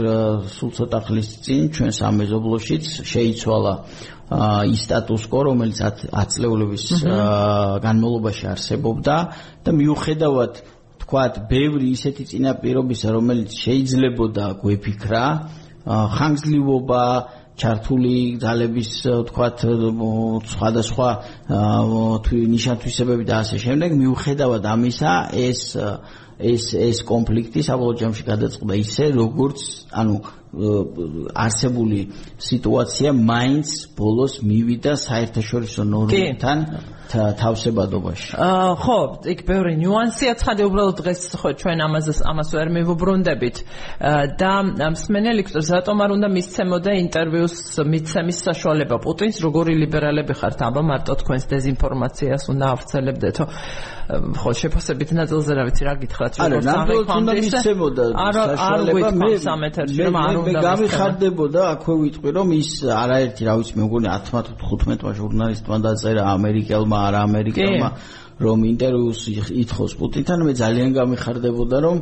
[0.54, 3.74] სულ ცოტა ხნის წინ ჩვენ სამეზობლოშიც შეიცვალა
[4.70, 5.78] ის სტატუს-კვო, რომელიც
[6.14, 6.86] 10 წლეულების
[7.86, 9.16] განმავლობაში არსებობდა
[9.64, 10.54] და მიუხედავად
[11.04, 15.26] თქვათ, ბევრი ისეთი წინაპირობისა, რომელიც შეიძლებოდა გვეფიქრა,
[15.84, 17.04] ხანგრძლივობა
[17.60, 18.92] ჩართული ძალების
[19.30, 19.58] თქვათ
[20.50, 21.10] სხვადასხვა
[22.54, 25.62] ნიშან-თვისებები და ასე შემდეგ მიუხედავად ამისა ეს
[26.42, 29.60] ეს ეს კონფლიქტი საბოლოო ჯამში გადაწყდა ისე როგორც
[29.94, 30.16] ანუ
[31.46, 32.00] არსებული
[32.42, 36.58] სიტუაცია მაინც ბოლოს მივიდა საერთაშორისო ნორმებთან
[37.14, 38.30] თავსებადობაში.
[38.84, 39.00] ხო,
[39.34, 43.58] იქ ბევრი ნიუანსია ცხადია, უბრალოდ დღეს ხო ჩვენ ამაზე ამას ვერ მივუბრუნდებით
[44.42, 44.54] და
[44.94, 47.58] მსმენელი ვიქტორ ზატომ არ უნდა მისცემოდა ინტერვიუს
[47.94, 53.46] მიცემის საშუალება პუტინს, როგორი ლიბერალები ხართ, აბა მარტო თქვენს დეзинფორმაციას უნდა ავრცელებდეთო.
[54.14, 57.34] ხო, შეფასებით ნაწილზე რა ვიცი, რა გითხრათ, როგორ სამეფამდე
[58.24, 62.72] არ არ გვითხოვს ამ ეთერში რომ არ უნდა მე გამიხარდებოდა აქვე ვიტყვი რომ ის
[63.04, 67.90] არაერთი რა ვიცი მე მგონი 10-15 ჟურნალისტმა დაწერა ამერიკელმა არა ამერიკელმა
[68.44, 69.22] რომ ინტერვიუს
[69.64, 70.40] ითხოვს პუტინთან.
[70.48, 71.98] მე ძალიან გამიხარდებოდა რომ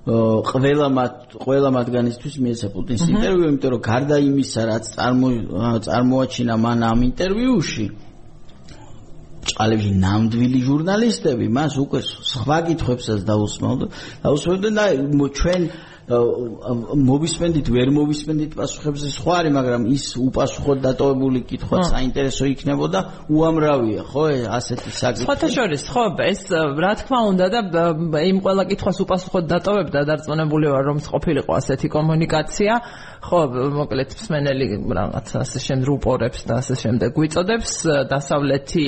[0.00, 4.84] ყველა მათ ყველა მათგანისთვის მიეცა პუტინს ინტერვიუ იმიტომ რომ გარდა იმისა რაც
[5.86, 7.86] წარმოაჩინა მან ამ ინტერვიუში
[9.50, 12.00] ჭალებში ნამდვილი ჟურნალისტები მას უკვე
[12.32, 13.86] სხვა კითხვებსაც დაუსმევდა
[14.24, 14.84] დაუსმევდნენ და
[15.40, 15.62] ჩვენ
[16.10, 24.24] მოვისმენდით ვერ მოვისმენდით პასუხებზე სხვა არის მაგრამ ის უპასუხოდ დატოვებული კითხვა საინტერესო იქნებოდა უამრავია ხო
[24.58, 25.26] ასეთი საკითხი?
[25.28, 27.60] სხვათა შორის ხო ეს რა თქმა უნდა და
[28.26, 32.72] იმ ყველა კითხვას უპასუხოდ დატოვებდა დარწმუნებული ვარ რომ ყოფილიყო ასეთი კომუნიკაცია.
[33.20, 33.40] ხო
[33.76, 37.70] მოკლედ მსმენელი რაღაც ასე შემდეგ რუპორებს და ასე შემდეგ გვიწოდებს.
[38.08, 38.84] დასავლეთი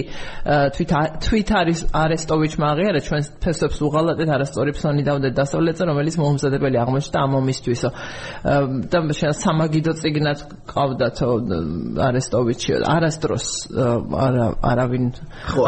[0.72, 7.11] თვით თვით არის არესტოვიჩმა აღიარა ჩვენს ფესებს უღალატეთ არასწორი ფსონი დავდეთ დასავლეთზე რომელიც მომზადებელი აღმოჩნდა
[7.18, 7.88] ამ ომისთვისო
[8.92, 10.38] და შენ სამაგიდო ციგნად
[10.72, 11.28] ყავდათო
[12.08, 13.46] არესტოვიჩი არასდროს
[14.26, 15.04] არა არავინ.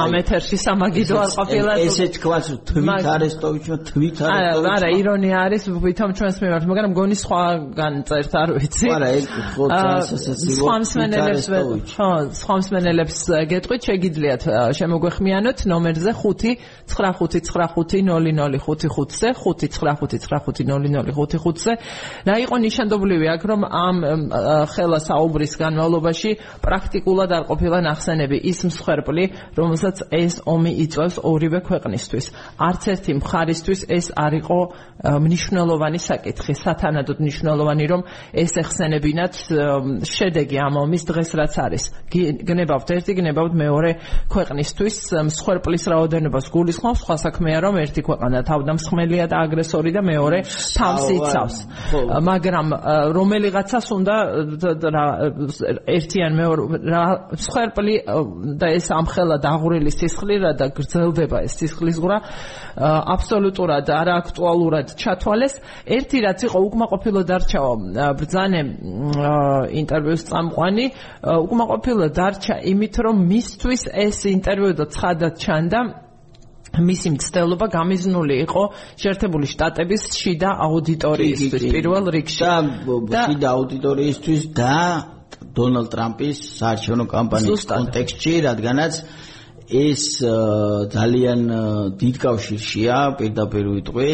[0.04, 1.72] ამ ეთერში სამაგიდო არ ყოფილა.
[1.84, 7.94] ესე თქვას თვით არესტოვიჩმა თვით არესტოვიჩმა არა ირონია არის ვითომ ჩვენს მიმართ მაგრამ გონი სხვაგან
[8.08, 8.86] წერთ არ ვიცი.
[8.94, 11.44] არა ეს ხო წასასაცილო სხვა მსმენელებს
[11.94, 12.08] ხო
[12.40, 13.18] სხვა მსმენელებს
[13.52, 14.42] გეტყვით შეგიძლიათ
[14.78, 16.54] შემოგვეხმიანოთ ნომერზე 5
[16.88, 21.72] 9595005505-ზე 595950055 5-5-ზე
[22.28, 23.96] რა იყო ნიშანდობლივი აქ რომ ამ
[24.74, 26.30] ხელა საუბრის განმავლობაში
[26.64, 29.24] პრაქტიკულად არ ყოფილა ნახსენები ის მსხვერპლი
[29.58, 32.26] რომელსაც ეს ომი იწვევს ორივე ქვეყნისთვის.
[32.58, 34.58] არც ერთი მხარისთვის ეს არ იყო
[35.04, 36.52] მნიშვნელოვანი საკითხი.
[36.64, 39.34] სათანადოდ მნიშვნელოვანი რომ ეს ეხსენებინათ
[40.04, 41.84] შედეგი ამ ომის დღეს რაც არის.
[42.48, 43.90] გნებავთ ერთი გნებავთ მეორე
[44.32, 44.96] ქვეყნისთვის
[45.28, 47.00] მსხვერპლის რაოდენობას გულისხმობს.
[47.04, 50.38] სხვა საქმეა რომ ერთი ქვეყანა თავდამსხმელია და აგრესორი და მეორე
[50.78, 51.56] თავს იცავს.
[52.28, 52.66] მაგრამ
[53.16, 54.14] რომელიღაცას უნდა
[54.94, 55.06] რა
[55.96, 57.94] ერთიან მეორე რა მსხვერპლი
[58.60, 62.18] და ეს ამხელა დაღურილი სისხლი რა და გრძელდება ეს სისხლის ღრა
[63.14, 65.54] აბსოლუტურად არ აქტუალურად ჩათვალეს.
[65.86, 67.72] ერთი რაც იყო უკმაყოფილო დარჩაო
[68.18, 68.60] ბრძანე
[69.80, 70.86] ინტერვიუს წამყვანი
[71.22, 76.03] უკმაყოფილო დარჩა იმით რომ მისთვის ეს ინტერვიუ და ცხადად ჩანდა
[76.80, 78.62] მისი მცდელობა გამიზნული იყო
[79.02, 82.48] შეერთებული შტატების შიდა აუდიტორიისთვის პირველ რიგში.
[83.14, 84.76] და შიდა აუდიტორიისთვის და
[85.54, 88.94] დონალდ ტრამპის საარჩევნო კამპანიის კონტექსტში რადგანაც
[89.64, 90.02] ეს
[90.92, 91.40] ძალიან
[91.96, 94.10] დიდ კავშირშია პირდაპირ ვიტყვი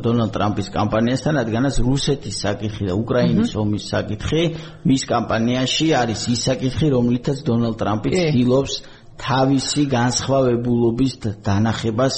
[0.00, 4.42] დონალდ ტრამპის კამპანიასთან რადგანაც რუსეთის საკითხი და უკრაინის ომის საკითხი
[4.88, 8.72] მის კამპანიაში არის ის საკითხი რომლითაც დონალდ ტრამპი ცდილობს
[9.18, 11.12] თავისი განსხვავებულობის
[11.46, 12.14] დანახებას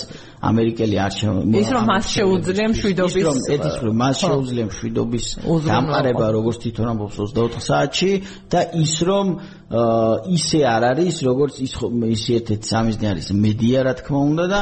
[0.47, 5.27] ამერიკელი არჩევნები ის რომ მას შეუძლია მშვიდობის ის რომ ეთის რომ მას შეუძლია მშვიდობის
[5.67, 8.11] დამყარება როგორც თვითონ ამბობს 24 საათში
[8.53, 9.27] და ის რომ
[10.37, 11.73] ისე არ არის როგორც ის
[12.17, 14.61] ის ერთ-ერთი სამიზნე არის მედია რა თქმა უნდა და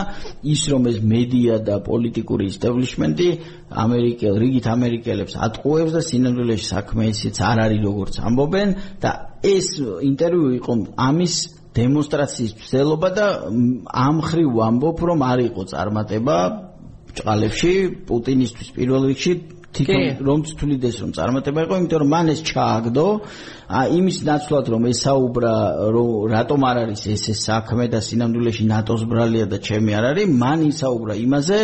[0.55, 3.29] ის რომ ეს მედია და პოლიტიკური ისტაბლიშმენტი
[3.85, 8.69] ამერიკელ რიგით ამერიკელებს ატყუებს და სინამდვილეში საქმე ისიც არ არის როგორც ამბობენ
[9.03, 9.11] და
[9.45, 9.69] ეს
[10.11, 11.35] ინტერვიუ იყო ამის
[11.75, 13.27] დემონსტრაციის ცდელობა და
[14.07, 16.37] ამ ხრივ ვამბობ რომ არ იყო წარმატება
[17.19, 17.73] ჭყალებში
[18.09, 19.33] პუტინისთვის პირველ რიგში
[19.75, 23.07] თვითონ რომ თulides რომ წარმატება იყო იმიტომ რომ მან ეს ჩააგდო.
[23.99, 25.55] იმის ნაცვლად რომ ესაუბრა
[25.95, 30.27] რომ რატომ არ არის ეს ეს საქმე და სინამდვილეში ნატოს ბრალია და ჩემი არ არის
[30.43, 31.59] მან ისაუბრა იმაზე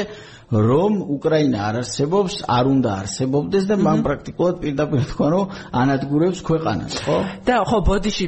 [0.50, 5.44] რომ უკრაინა არ არსებობს, არ უნდა არსებობდეს და მან პრაქტიკულად პირდაპირ თქვა, რომ
[5.82, 7.18] ანადგურებს ქვეყანას, ხო?
[7.46, 8.26] და ხო, ბოდიში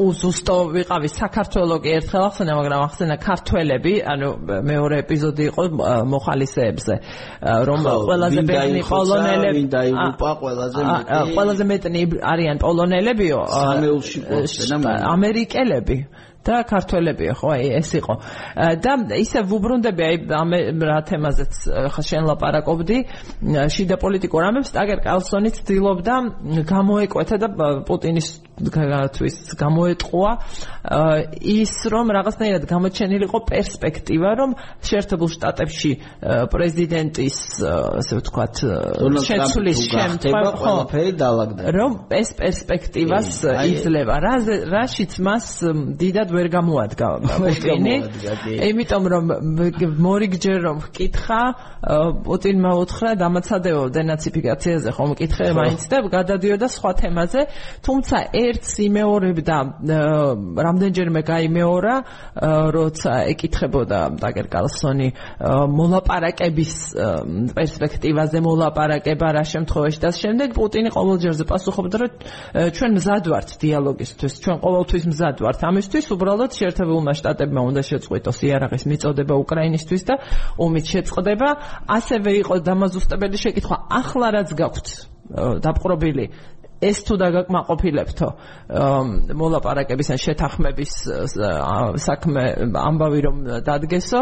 [0.00, 4.28] უზუსტო ვიყავი საქართველოს კი ერთხელ ახსენა, მაგრამ ახსენა ქართველები, ანუ
[4.64, 5.64] მეორე ეპიზოდი იყო
[6.08, 6.94] მოხალისეებზე,
[7.68, 7.78] რომ
[8.08, 15.98] ყველაზე ბედნი პოლონელები და იუპა ყველაზე მეტი ყველაზე მეტი არიან პოლონელებიო, სამეულში ყოფნა ამერიკელები.
[16.48, 18.14] და ქართველებია ხო აი ეს იყო.
[18.84, 20.50] და ისე ვუბრუნდები აი ამ
[20.88, 21.52] რა თემაზეც
[21.92, 22.98] ხა შენ ლაპარაკობდი
[23.76, 26.14] შიდა პოლიტიკურ ამებს ტაგერ კალსონი ცდილობდა
[26.72, 27.48] გამოეკვეთა და
[27.88, 30.30] პუტინის გათვის გამოეტყვა
[31.40, 34.50] ის რომ რაღაცნაირად გამოჩენილიყო პერსპექტივა რომ
[34.82, 35.92] შეერთებულ შტატებში
[36.52, 37.38] პრეზიდენტის
[38.02, 38.54] ასე ვთქვათ
[39.28, 41.62] შეცვლის შემთხვევა ყველაფერი დაალაგდა.
[41.78, 44.14] რომ ეს პერსპექტივას იძლევა.
[44.26, 44.34] რა
[44.74, 45.46] რაშიც მას
[46.00, 47.96] დიდად ვერ გამოადგა პუტინი.
[48.68, 49.24] იმიტომ რომ
[50.06, 51.42] მორიგჯერ რომ ვკითხა
[52.26, 57.40] პუტინმა უთხრა დამაცადებო დენაციფიკაციაზე ხომ მკითხე მაინც და გადადიოდა სხვა თემაზე
[57.86, 58.16] თუმცა
[58.48, 59.56] ერთს იმეორებდა
[60.68, 61.94] რამდენჯერმე გაიმეორა
[62.76, 65.08] როცა ეკითხებოდა დაგერ კალსონი
[65.78, 66.74] მოლაპარაკების
[67.58, 72.12] პერსპექტივაზე მოლაპარაკება რა შემთხვევაში და შემდეგ პუტინი ყოველჯერზე პასუხობდა რომ
[72.78, 75.60] ჩვენ მზად ვართ დიალოგისთვის ჩვენ ყოველთვის მზად ვართ.
[75.68, 80.14] ამისთვის უბრალოდ შეერთებულმა შტატებმა უნდა შეწყვიტოს იარაღის მიწოდება უკრაინისთვის და
[80.58, 81.48] ომით შეწყდება.
[81.98, 84.88] ასევე იყო დამაზუსტებელი შეკითხვა ახლა რაც გაქვთ
[85.64, 86.24] დაპყრობილი
[86.80, 88.28] ეს თუ დაგაკმაყოფილებთო
[89.40, 90.92] მოლაპარაკების ან შეთანხმების
[92.06, 92.44] საქმე
[92.86, 93.36] ამბავი რომ
[93.66, 94.20] დადგესო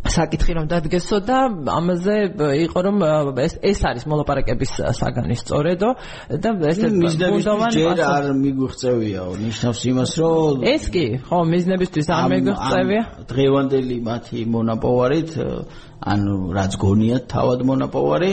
[0.00, 1.38] საკითხი რომ დადგესო და
[1.76, 2.16] ამაზე
[2.64, 2.96] იყო რომ
[3.44, 5.90] ეს ეს არის მოლაპარაკების საგანი სწორედო
[6.40, 13.02] და ეს მიზნებისთვის ჯერ არ მიგვიღწევიაო ნიშნავს იმას რომ ეს კი ხო მიზნებისთვის არ მიგვიღწევია.
[13.28, 15.30] დღევანდელი მათი მონაპოვარით
[16.00, 18.30] ანუ რაც გონიათ თავად მონაპოვარი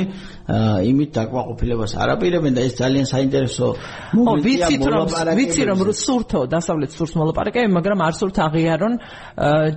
[0.88, 3.68] იმით დაკმაყოფილებას არაპირებენ და ეს ძალიან საინტერესო
[4.16, 5.08] მომენტია ვიცით რომ
[5.40, 8.94] ვიცი რომ სურთო დასავლეთ სურს მოლაპარაკები მაგრამ არ სურთ აღიარონ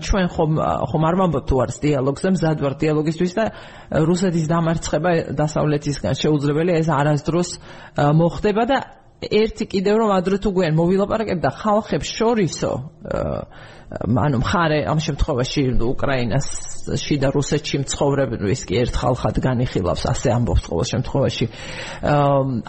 [0.06, 0.52] ჩვენ ხომ
[0.90, 3.44] ხომ არ ვამბობ თუ არის დიალოგზე მზად ვარ დიალოგისთვის და
[4.06, 7.50] რუსეთის დამარცხება დასავლეთისგან შეუძლებელია ეს არასდროს
[7.98, 8.78] მოხდება და
[9.20, 12.72] ერთი კიდევ რომ ადრე თუ გვიან მოვილაპარაკებ და ხალხებს შორისო
[13.90, 16.46] ანუ მხარე ამ შემთხვევაში უკრაინას
[16.94, 21.46] შიდა რუსეთში მცხოვრები ის კი ერთ ხალხად განიხილავს ასე ამბობს ყოველ შემთხვევაში.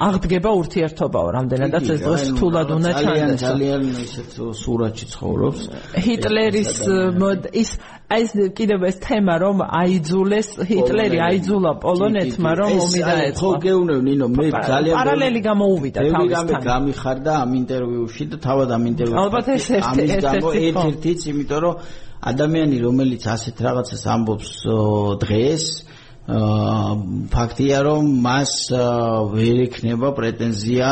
[0.07, 3.37] აღდგება ურთიერთობაო რამდენადაც ეს დღეს თულად უნდა ჩანდეს.
[3.37, 4.29] ძალიან ძალიან ისეთ
[4.61, 5.61] სურათში ცხოვრობს.
[6.05, 6.71] ჰიტლერის
[7.53, 7.69] ის
[8.11, 13.39] აი ეს კიდევ ეს თემა რომ აიძულეს ჰიტლერი აიძულა პოლონეთმა რომ ომი დაეწყო.
[13.39, 16.45] ხო გეუნევ ნინო მე ძალიან პარალელი გამოუვიდა თავისთან.
[16.51, 19.21] მე გამიხარდა ამ ინტერვიუში და თავად ამ ინტერვიუში.
[19.23, 21.75] ალბათ ეს ერთ-ერთიც, იმიტომ რომ
[22.21, 24.51] ადამიანი რომელიც ასეთ რაღაცას ამბობს
[25.23, 26.91] დღეს აა
[27.33, 28.51] ფაქტია რომ მას
[29.33, 30.89] ვერ ექნება პრეტენზია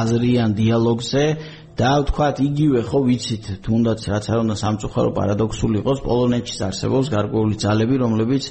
[0.00, 1.24] აზრიან დიალოგზე
[1.74, 7.56] და ვთქვათ იგივე ხო ვიცით თუნდაც რაც არ უნდა სამწუხარო პარადოქსული იყოს პოლონეთში არსებობს გარკვეული
[7.64, 8.44] ძალები რომლებიც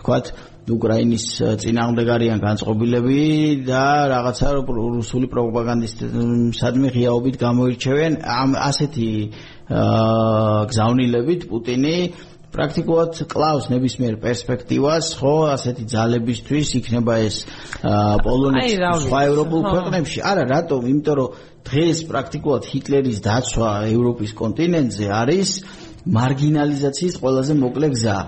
[0.00, 0.32] ვთქვათ
[0.70, 1.24] უკრაინის
[1.60, 3.20] წინააღმდეგარიან განწყობილები
[3.68, 4.48] და რაღაცა
[4.96, 9.10] რუსული პროპაგანდისტებსადმი ღიაობით გამოირჩევენ ამ ასეთი
[9.70, 11.96] აა გზავნილებით პუტინი
[12.50, 17.36] პრაქტიკულად კლავს ნებისმიერ პერსპექტივას, ხო, ასეთი ძალებისთვის იქნება ეს
[18.26, 20.18] პოლონეთის სხვა ევროპულ ქვეყნებში.
[20.30, 20.80] არა, რატომ?
[20.90, 21.28] იმიტომ რომ
[21.70, 25.50] დღეს პრაქტიკულად ჰიტლერის დაცვა ევროპის კონტინენტზე არის
[26.10, 28.18] მარგინალიზაციის ყველაზე მოკლე გზა.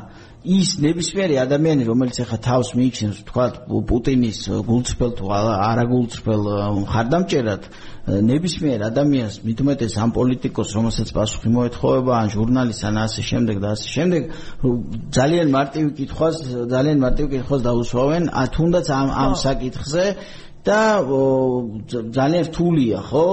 [0.43, 3.45] ის ნებისმიერი ადამიანი რომელიც ახლა თავს მიიჩნევს თქვა
[3.87, 6.43] პუტინის გულწრფელ თუ არაგულწრფელ
[6.83, 7.63] მხარდამჭერად
[8.27, 13.89] ნებისმიერ ადამიანს მithumetes ამ პოლიტიკოს რომელსაც პასუხი მოეთხოვება ან ჟურნალისტს ან ასე შემდეგ და ასე
[13.95, 14.23] შემდეგ
[15.15, 16.37] ძალიან მარტივი კითხვას
[16.75, 18.23] ძალიან მარტივი კითხვას დაუსვავენ
[18.59, 20.05] თუნდაც ამ ამ საკითხზე
[20.63, 21.03] და
[22.15, 23.27] ძალიან რთულია ხო?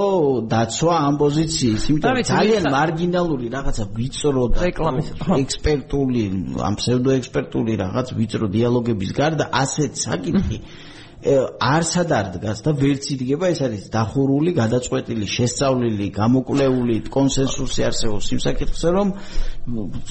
[0.49, 4.61] დაცვა ამ პოზიციის იმიტომ ძალიან მარგინალური რაღაცა ვიწრო და
[5.37, 6.23] ექსპერტული
[6.57, 10.57] ამ ფსევდო ექსპერტული რაღაც ვიწრო დიალოგების გარდა ასეთ საკითხი
[11.19, 18.39] არსად არ დგას და ვერც იდგება ეს არის დახურული, გადაწყვეტილი, შესწავლილი, გამოკვლეული კონსენსუსი არსებობს იმ
[18.45, 19.11] საკითხზე რომ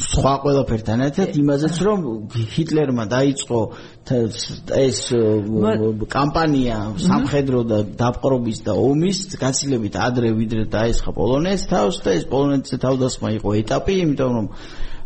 [0.04, 2.04] სხვა ყველაფერთან ერთად იმაზეც რომ
[2.52, 3.61] ჰიტლერმა დაიწყო
[4.09, 4.99] ეს
[6.14, 12.83] კამპანია სამხედრო და დაპყრობის და ომის გაცილებით ადრე ვიდრე დაესხა პოლონეთს თავს და ეს პოლონეთის
[12.85, 14.47] თავდასხმა იყო ეტაპი, იმიტომ რომ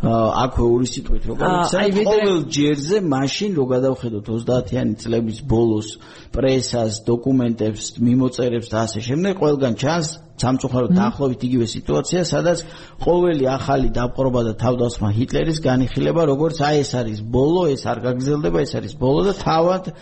[0.03, 5.89] აქვე ორი სიტყვით რო გავიცანთ, ყოველ ჯერზე მაშინ რო გადავხედოთ 30-იანი წლების ბოლოს
[6.35, 10.09] პრესას, დოკუმენტებს, მიმოწერებს და ასე შემდეგ, ყველგან ჩანს
[10.41, 12.65] სამწუხაროდ დაახლოებით იგივე სიტუაცია, სადაც
[13.05, 18.59] ყოველი ახალი დაპყრობა და თავდასხმა ჰიტლერის განიხილება როგორც აი ეს არის ბოლო, ეს არ გაგრძელდება,
[18.65, 19.93] ეს არის ბოლო და თავად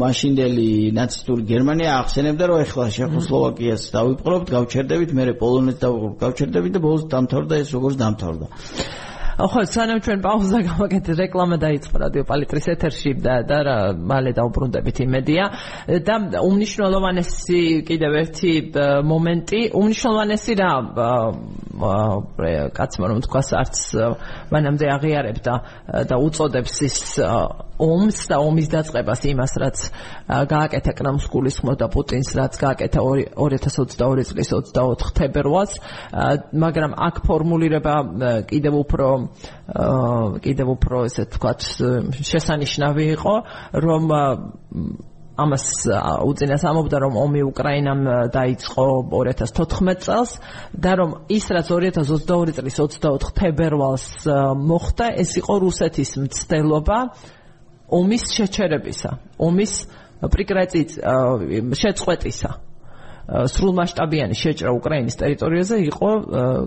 [0.00, 7.04] მაშინდელი ნაცისტური გერმანია ახსენებდა რომ ეხლა ჩეხოსლოვაკიას დავიპყრობთ, გავჩერდებით, მე პოლონეთს დავიპყრობ, გავჩერდებით და ბოლოს
[7.12, 8.46] დამთავრდა ეს როგორც დამთავრდა.
[9.34, 15.00] ხო, სანამ ჩვენ პაუზა გავაკეთეთ, რეკლამა დაიწყო რადიო პალიტრის ეთერში და და რა მალე დავბრუნდებით
[15.02, 15.44] იმედია
[16.06, 18.52] და უმნიშვნელოვანესი კიდევ ერთი
[19.10, 20.70] მომენტი, უმნიშვნელოვანესი რა
[22.78, 23.78] კაცმა რომ თქვა არც
[24.54, 25.54] მანამდე აღიარებდა
[26.06, 26.98] და უწოდებს ის
[27.78, 29.78] ომს და ომის დაწყებას იმას რაც
[30.52, 33.00] გააკეთა კრამსკულის ხმო და პუტინს რაც გააკეთა
[33.38, 35.72] 2022 წლის 24 თებერვალს.
[36.54, 37.94] მაგრამ აქ ფორმულირება
[38.50, 39.08] კიდევ უფრო
[40.44, 41.60] კიდევ უფრო ესე ვთქვათ
[42.30, 43.34] შესანიშნავი იყო
[43.84, 44.04] რომ
[45.34, 45.64] ამას
[46.30, 50.30] უწინას ამობდა რომ ომი უკრაინამ დაიწყო 2014 წელს
[50.78, 54.06] და რომ ის რაც 2022 წლის 24 თებერვალს
[54.62, 56.98] მოხდა ეს იყო რუსეთის მცდელობა
[57.92, 59.72] ომის შეჩერებისა ომის
[60.24, 61.00] პრიკრეტის
[61.80, 62.50] შეწყვეტისა
[63.24, 66.08] სრულმასშტაბიანი შეჭრა უკრაინის ტერიტორიაზე იყო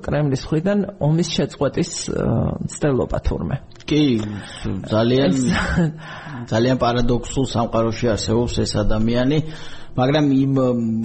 [0.05, 1.91] კრემლის მხრიდან ომის შეწყვეტის
[2.65, 3.57] მცდელობა თურმე.
[3.85, 4.01] კი,
[4.89, 5.31] ძალიან
[6.49, 9.37] ძალიან პარადოქსულ სამყაროში არსებობს ეს ადამიანი,
[9.97, 10.53] მაგრამ იმ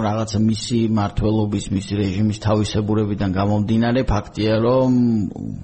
[0.01, 4.90] რაღაცა მისი მართლობის, მისი რეჟიმის თავისებურებიდან გამომდინარე ფაქტია, რომ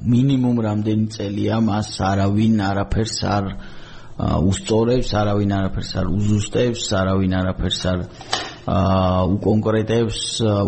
[0.04, 3.44] მინიმუმ რამდენი წელია მას არავინ არაფერს არ
[4.18, 8.00] უსწორებს, არავინ არაფერს არ უზუსტებს, არავინ არაფერს არ
[8.68, 10.18] აა უკონკრეტებს,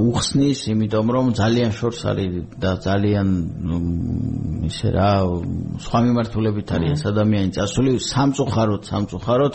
[0.01, 2.31] უხსნის, იმიტომ რომ ძალიან შორს არის
[2.63, 3.29] და ძალიან
[4.71, 5.11] ისე რა
[5.85, 9.55] სხვა მიმართულებით არის ადამიანი წასული სამწუხაროდ, სამწუხაროდ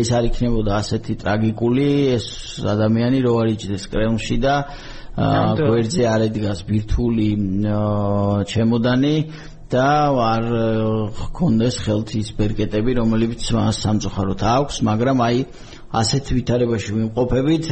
[0.00, 2.26] ეს არ იქნებოდა ასეთი ტრაგიკული ეს
[2.64, 4.54] ადამიანი რო არ იჭდეს კრემლში და
[5.12, 7.28] აა გვერდზე არ ედგას ბირთული
[8.48, 9.16] ჩემოდანი
[9.72, 9.88] და
[10.32, 10.46] არ
[11.18, 13.46] გქონდეს ხელთის ბერკეტები, რომლებიც
[13.82, 15.38] სამწუხაროდ აქვს, მაგრამ აი
[15.92, 17.66] ასეთ ვითარებაში ვიმყოფებით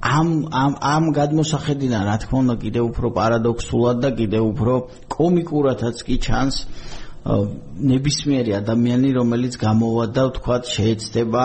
[0.00, 4.74] ამ ამ ამ გადმოსახედიდან რა თქმა უნდა კიდევ უფრო პარადოქსულად და კიდევ უფრო
[5.12, 6.56] კომიკურადაც კი ჩანს
[7.90, 11.44] ნებისმიერი ადამიანი რომელიც გამოვა და თქვა შეეცდება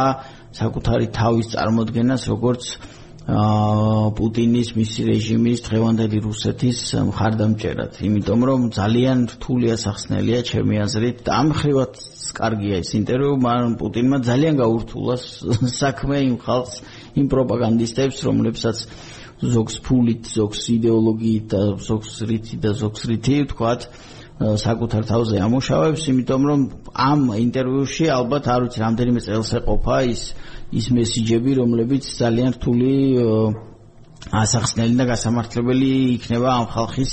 [0.55, 2.63] საკუთარი თავის წარმოქმნას როგორც
[3.25, 11.93] პუტინის მისი რეჟიმის დღევანდელი რუსეთის მხარდამჭერად, იმიტომ რომ ძალიან რთული ასახსნელია ჩემი აზრით ამ ხრივად
[12.37, 15.15] კარგია ეს ინტერვიუ, მაგრამ პუტინმა ძალიან გაურთულა
[15.81, 16.75] საქმე იმ ხალხს,
[17.17, 18.77] იმ პროპაგანდისტებს, რომლებსაც
[19.41, 23.89] ზოგს ფულით, ზოგს იდეოლოგიით და ზოგს რითი და ზოგს რითი თქვათ
[24.35, 26.61] საკუთარ თავზე ამუშავებს, იმიტომ რომ
[26.93, 30.21] ამ ინტერვიუში ალბათ არ ვიცი რამდენიმე წელს ეყოფა ის
[30.75, 32.93] ის მესიჯები, რომლებიც ძალიან რთული
[34.33, 37.11] ასახსნელი და გასამართლებელი იქნება ამ ხალხის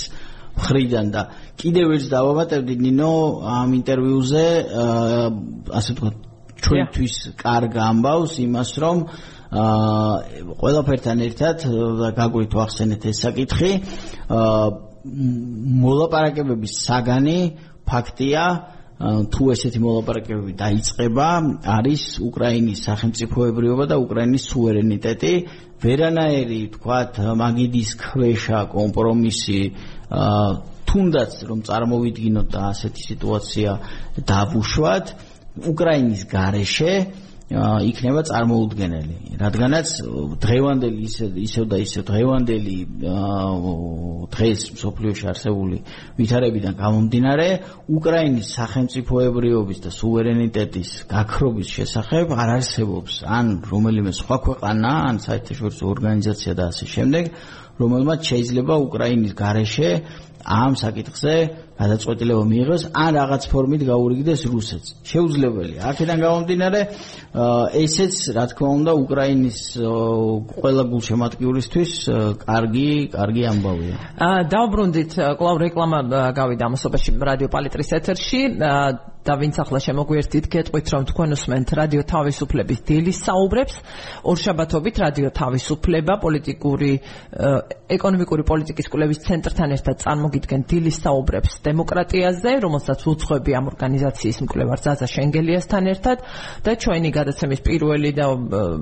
[0.57, 1.23] მხრიდან და
[1.61, 3.13] კიდევ ერთ დავამატებდი ნინო
[3.57, 4.47] ამ ინტერვიუზე
[5.79, 6.17] ასე ვთქვათ
[6.63, 8.99] ჩვენთვის კარგ ამბავს იმას რომ
[9.53, 10.15] აა
[10.61, 11.57] ყველაფერთან ერთად
[12.19, 13.73] გაგვით ვახსენეთ ეს საკითხი
[14.41, 14.67] აა
[15.83, 17.39] მოლაპარაკებების საგანი
[17.89, 18.45] ფაქტია
[19.03, 21.29] თუ ესეთი მოლაპარაკებები დაიწყება
[21.77, 25.33] არის უკრაინის სახელმწიფოებრიობა და უკრაინის სუვერენიტეტი.
[25.83, 29.61] ვერანაირი თქვათ მაგიდის ქვეშა კომპრომისი
[30.87, 33.71] თუნდაც რომ წარმოვიდგინოთ და ასეთი სიტუაცია
[34.31, 35.07] დავუშვათ
[35.73, 36.95] უკრაინის გარეშე
[37.53, 39.89] იქნება წარმოუდგენელი, რადგანაც
[40.41, 42.77] დღევანდელი ისე ისე და ისე დღევანდელი
[44.33, 45.79] დღეს სოფლიოში არსებული
[46.19, 47.49] ვითარებიდან გამომდინარე,
[47.93, 53.13] უკრაინის სახელმწიფოებრიობის და სუვერენიტეტის გაქრობის შესახებ არ არსებობს.
[53.29, 57.25] ან რომელიმე სხვა ქვეყანა, ან საერთაშორისო ორგანიზაცია და ასე შემდეგ,
[57.81, 59.91] რომელმაც შეიძლება უკრაინის გარეშე
[60.45, 61.35] ამ საკითხზე
[61.83, 64.89] გადაწყვეტილება მიიღოს ან რაღაც ფორმით გაურიგდეს რუსეთს.
[65.11, 65.81] შეუძლებელია.
[65.91, 66.81] აქედან გამომდინარე,
[67.85, 69.59] ესეც რა თქმა უნდა უკრაინის
[70.63, 71.93] ყველა გულშემატკივრისთვის
[72.47, 73.95] კარგი, კარგი ამბავია.
[74.27, 75.99] აა დაუბრუნდით კლავ რეკლამა
[76.39, 78.41] გავიდა ამასობაში რადიო პალიტრის ეთერში.
[79.23, 83.75] და ვინც ახლა შემოგვიერთით, გეტყვით რომ თქვენ უსმენთ რადიო თავისუფლების დილის საუბრებს.
[84.27, 86.91] ორშაბათობით რადიო თავისუფლება პოლიტიკური
[87.93, 95.07] ეკონომიკური პოლიტიკის კვლევის ცენტრთან ერთად წარმოგიდგენ დილის საუბრებს დემოკრატიაზე, რომელსაც უცხოები ამ ორგანიზაციის მკვლევარ ზაზა
[95.13, 96.19] შენგელიასთან ერთად
[96.67, 98.27] და ჩვენი გადაცემის პირველი და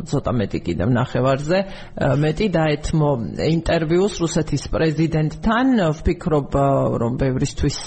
[0.09, 1.59] ცოტა მეტი კიდევ ნახევარზე
[2.25, 3.11] მეტი დაეთმო
[3.51, 5.67] ინტერვიუს რუსეთის პრეზიდენტთან.
[6.01, 6.51] ვფიქრობ
[7.03, 7.79] რომ ბევრისთვის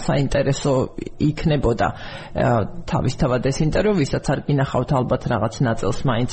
[0.00, 0.72] საინტერესო
[1.20, 1.88] იქნებოდა
[2.90, 6.30] თავისთავად ეს ინტერვიუ, ვისაც არ გინახავთ ალბათ რაღაც ნაწილს მაინც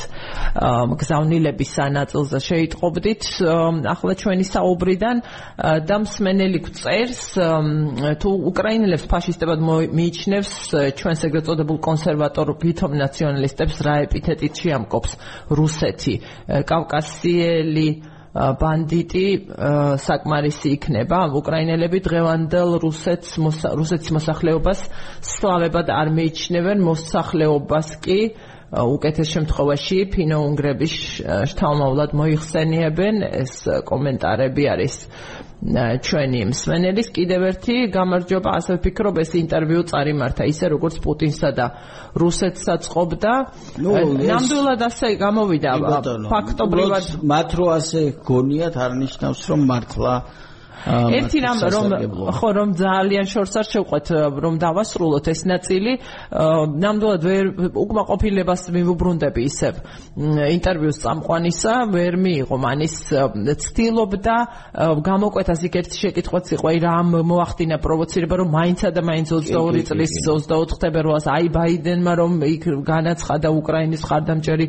[1.02, 3.24] გზავნილების ნაწილზე შეიტყობდით
[3.94, 5.18] ახლა ჩვენი საუბრიდან
[5.90, 7.22] და მსმენელი გწერს
[8.22, 9.60] თუ უკრაინელებს ფაშისტებად
[9.98, 10.54] მიიჩნევს
[11.02, 15.12] ჩვენს ეგრეთ წოდებულ კონსერვატორ ვითომ ნაციონალისტებს რა ეპითეტით შეამკობს
[15.58, 16.16] რუსეთი.
[16.68, 17.88] კავკასიელი
[18.62, 19.26] ბანდიტი
[20.04, 21.20] საკმარისი იქნება.
[21.40, 23.38] უკრაინელები დღევანდელ რუსეთს
[23.80, 24.80] რუსეთის მოსახლეობას
[25.32, 26.78] სლავებად არ მიიჩნევენ.
[26.90, 28.20] მოსახლეობას კი
[28.68, 30.96] უკეთეს შემთხვევაში ფინო-უნგრების
[31.52, 33.16] შთამომავლად მოიხსენიებენ.
[33.42, 33.54] ეს
[33.88, 34.96] კომენტარები არის
[35.58, 38.50] ჩვენი მსმენელის კიდევ ერთი გამარჯობა.
[38.62, 41.66] ასე ვფიქრობ ეს ინტერვიუ წარიმართა ისე როგორც პუტინსა და
[42.14, 43.34] რუსეთსაც ყოფდა
[43.82, 45.72] ნამდვილად ასე გამოვიდა
[46.30, 47.06] ფაქტობრივად.
[47.26, 50.14] მათ რო ასე გონიათ არნიშნავს რომ მართლა
[50.86, 51.86] ერთი რამ რომ
[52.38, 54.08] ხო რომ ძალიან შორს არ შევყვეთ
[54.44, 55.92] რომ დავასრულოთ ეს ნაწილი.
[56.84, 59.74] ნამდვილად ვერ უკმაყოფილებას მივუბრუნდები ისევ
[60.58, 62.96] ინტერვიუს წამყვანისა ვერ მიიღო მანის
[63.64, 64.36] ცდილობდა
[65.08, 70.12] გამოკვეთას იქ ერთი შეკითხვაც იყო აი რა მოახდინა პროვოცირება რომ მაინცა და მაინც 22 წლის
[70.26, 74.68] 24 თებერვალს აი ბაიდენმა რომ იქ განაცხადა უკრაინის ხარდამჭერი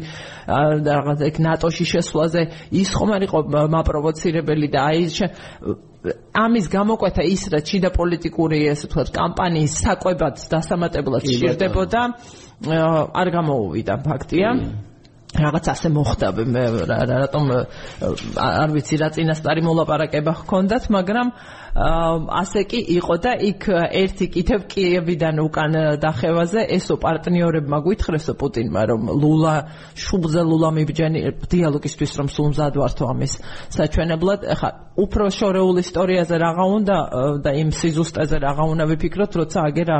[0.88, 2.42] რაღაც ეგ ნატოში შესვლაზე
[2.72, 3.38] ის ხომ არ იყო
[3.76, 5.08] მაპროვოცირებელი და აი
[6.44, 12.02] ამის გამოკვეთა ის რა ჩიდა პოლიტიკური ესე ვთქვათ კამპანიის საკვებად დასამატებლად ჭირდებოდა
[13.22, 14.50] არ გამოუვიდა ფაქტია
[15.38, 16.26] რაღაც ასე მოხდა.
[16.54, 17.44] მე რატომ
[18.36, 21.28] არ ვიცი რა წინასწარი მოლაპარაკება ჰქონდათ მაგრამ
[21.78, 23.62] ასე კი იყო და იქ
[24.02, 25.72] ერთი კითებ კიევიდან უკან
[26.02, 29.54] დახევაზე ესო პარტნიორებმა გვითხრესო პუტინმა რომ ლულა
[29.94, 33.32] შუბზე ლულა მიბჯენი დიალოგისთვის რომ სულ მზად ვართო ამის
[33.78, 34.40] საჩვენებლად.
[34.54, 34.68] ეხა
[34.98, 36.96] უფრო შორეულ ისტორიაზე რაღა უნდა
[37.44, 39.98] და იმ სიზუსტეზე რაღა უნდა ვიფიქროთ როცა აგერა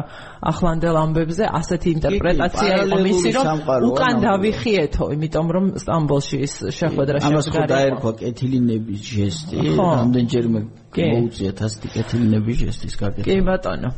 [0.51, 3.47] ახლანდელ ამბებზე ასეთი ინტერპრეტაცია იყო მისი რომ
[3.93, 10.61] უკან დავიხიეთო იმიტომ რომ სტამბოლში ის შეხვედრა შეგვიდა ამას ხო დაერქვა კეთილინების ჟესტი რამდენჯერმე
[10.97, 13.29] მოუწიათ ასეთი კეთილინების ჟესტის გაკეთება.
[13.29, 13.91] კი ბატონო.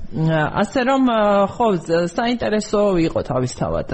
[0.63, 1.03] ასე რომ
[1.55, 1.67] ხო
[2.11, 3.89] საინტერესო იყო თავისთავად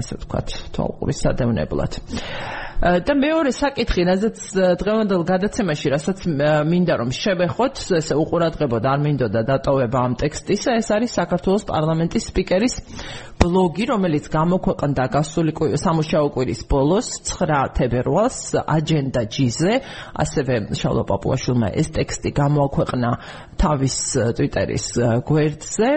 [0.00, 1.92] ასე ვთქვათ თვალყურის სადევნებლად.
[2.80, 4.38] და მეორე საკითხი, რაზეც
[4.80, 6.22] დღევანდელ გადაცემაში, რასაც
[6.64, 12.74] მინდა რომ შევეხოთ, ესე უყურადღებოდ არ მინდოდა დატოვება ამ ტექსტისა, ეს არის საქართველოს პარლამენტის სპიკერის
[13.36, 19.72] ბლოგი, რომელიც გამოქვეყნდა გასული სამუშაო კვირის ბოლოს 9 თებერვალს აჯენდა G-ზე,
[20.24, 23.10] ასევე შალო პაპუაშვილმა ეს ტექსტი გამოაქვეყნა
[23.60, 23.96] თავის
[24.40, 24.86] Twitter-ის
[25.28, 25.90] გვერდზე.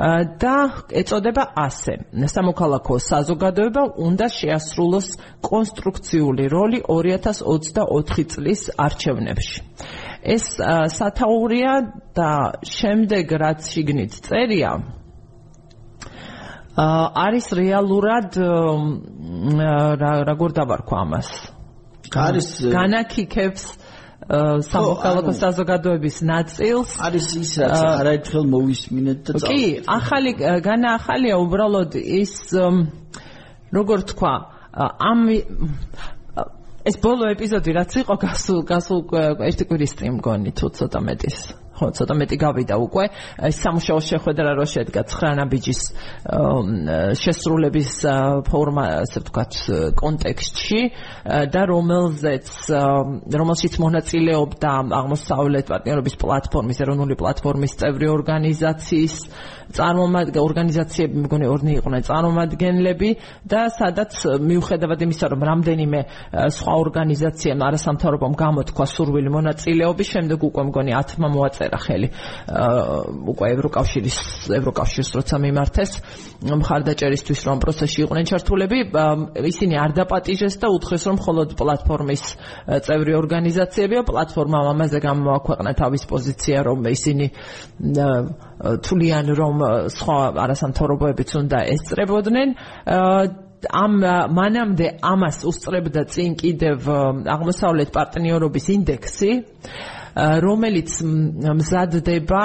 [0.00, 0.56] და
[0.96, 1.94] ეწოდება ასე.
[2.32, 5.08] სამოქალაქო საზოგადოება უნდა შეასრულოს
[5.44, 9.60] კონსტრუქციული როლი 2024 წლის არჩევნებში.
[10.20, 10.46] ეს
[10.96, 11.74] სათაურია
[12.16, 12.30] და
[12.64, 14.72] შემდეგ რაც შიგნით წერია
[16.80, 18.36] არის რეალურად
[20.30, 21.28] როგორ დავარქვა ამას?
[22.10, 23.64] არის განაკიქებს
[24.28, 26.90] სამოქალაქო საზოგადოების ნაწილს.
[27.00, 32.34] არის ის რაც არაერთხელ მოვისმინეთ და კი ახალი განა ახალია უბრალოდ ის
[33.72, 34.34] როგორ თქვა
[34.76, 35.20] ამ
[36.84, 39.00] ეს ბოლო ეპიზოდი რაც იყო გასულ გასულ
[39.48, 41.38] ერთი კვირის წინ მგონი თუ ცოტა მეტის
[41.80, 43.04] ხო ცოტა მეტი გავიდა უკვე.
[43.48, 45.80] ეს სამუშაო შეხვედრა რო შედგა 9 ნაბიჯის
[47.22, 47.90] შესრულების
[48.44, 49.52] ფორმა ასე ვთქვათ
[49.96, 50.80] კონტექსტში
[51.54, 52.48] და რომელზეც
[53.40, 54.70] რომელშიც მონაწილეობდა
[55.00, 59.16] აღმოსავლეთ პარტნიორობის პლატფორმის ეროვნული პლატფორმის წევრი ორგანიზაციის
[59.70, 63.10] წარმომადგენლები ორგანიზაციები მგონი ორნი იყვნენ წარმომადგენლები
[63.52, 66.00] და სადაც მიუხედავად იმისა რომ რამდენიმე
[66.58, 72.08] სხვა ორგანიზაციამ არასამთავრობომ გამოთქვა სურვილი მონაწილეობის შემდეგ უკვე მგონი 10-მა მოაწერა ხელი
[73.32, 74.18] უკვე ევროკავშირის
[74.58, 75.90] ევროკავშირის როცა მიმართეს
[76.40, 78.78] მხარდაჭერისთვის რომ პროცესში იყვნენ ჩართულები
[79.50, 82.22] ისინი არ დაპატიჟეს და უთხრეს რომ მხოლოდ პლატფორმის
[82.86, 84.00] წევრი ორგანიზაციებია.
[84.08, 87.26] პლატფორმამ ამაზე გამოაქვეყნა თავის პოზიცია რომ ისინი
[88.86, 89.56] თვლიან რომ
[89.94, 92.48] სხვა არასამთავრობოებიც უნდა ესწრებოდნენ.
[93.68, 93.92] ამ
[94.32, 96.78] მანამდე ამას უსწრებდა წინ კიდევ
[97.28, 99.30] აღმოსავლეთ პარტნიორობის ინდექსი
[100.44, 100.94] რომელიც
[101.60, 102.44] მზადდება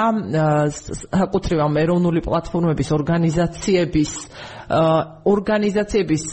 [0.66, 4.12] საკუთრივ ამ ეროვნული პლატფორმების ორგანიზაციების
[5.36, 6.24] ორგანიზაციების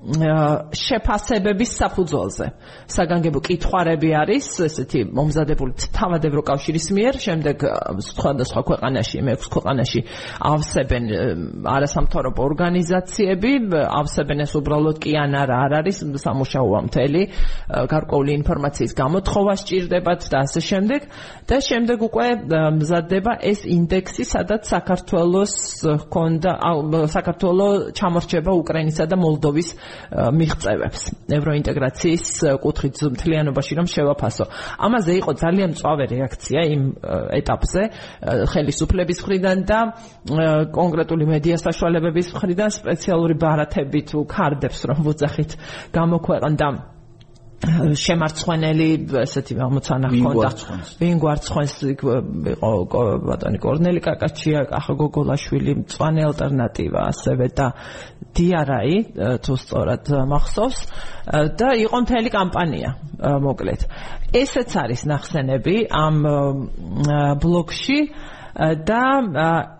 [0.00, 2.46] შეფასებების საფუძველზე.
[2.88, 7.56] საგანგებო კითხვარები არის ესეთი მომზადებული თავად ევროკავშირის მიერ, შემდეგ
[8.08, 10.00] სხვადასხვა ქვეყანაში, მე-6 ქვეყანაში
[10.40, 11.04] ავსებენ
[11.68, 13.52] არასამთავრობო ორგანიზაციები,
[14.00, 17.22] ავსებენ ეს უბრალოდ კი ან არა არ არის სამუშაოა მთელი,
[17.92, 21.00] გარკვეული ინფორმაციის გამოთხოვა სჭირდებათ და ასე შემდეგ
[21.44, 22.26] და შემდეგ უკვე
[22.80, 25.54] მზადდება ეს ინდექსი, სადაც საქართველოს
[26.08, 26.50] ჰქონდა
[27.20, 29.68] საქართველოს ჩამორჩება უკრაინისა და მოლდოვის
[30.10, 31.00] მიღწევებს
[31.38, 32.26] ევროინტეგრაციის
[32.64, 34.44] კუთხით მთლიანობაში რომ შევაფასო.
[34.86, 36.82] ამაზე იყო ძალიან მწვავე რეაქცია იმ
[37.40, 37.82] ეტაპზე
[38.52, 39.80] ხელისუფლების მხრიდან და
[40.74, 45.50] კონკრეტული მედია საშუალებების მხრიდან სპეციალური ბარათებით უკარდებს რომ ვუძახით
[45.94, 46.68] გამოქვეყნდა
[47.60, 48.88] შემარცხვენელი
[49.20, 50.48] ესეთი ამოცანა ჰქონდა.
[50.96, 57.66] ვინ გვარცხვენს იყო ბატონი კორნელი კაკაჩია ახა გოგოლაშვილი მწვანე ალტერნატივა ასევე და
[58.32, 58.96] დიარაი
[59.44, 60.80] თუ სწორად მახსოვს
[61.60, 62.90] და იყო მთელი კამპანია
[63.44, 63.80] მოკლედ.
[64.32, 66.16] ესეც არის ნახსენები ამ
[67.44, 67.98] ბლოგში
[68.60, 69.02] და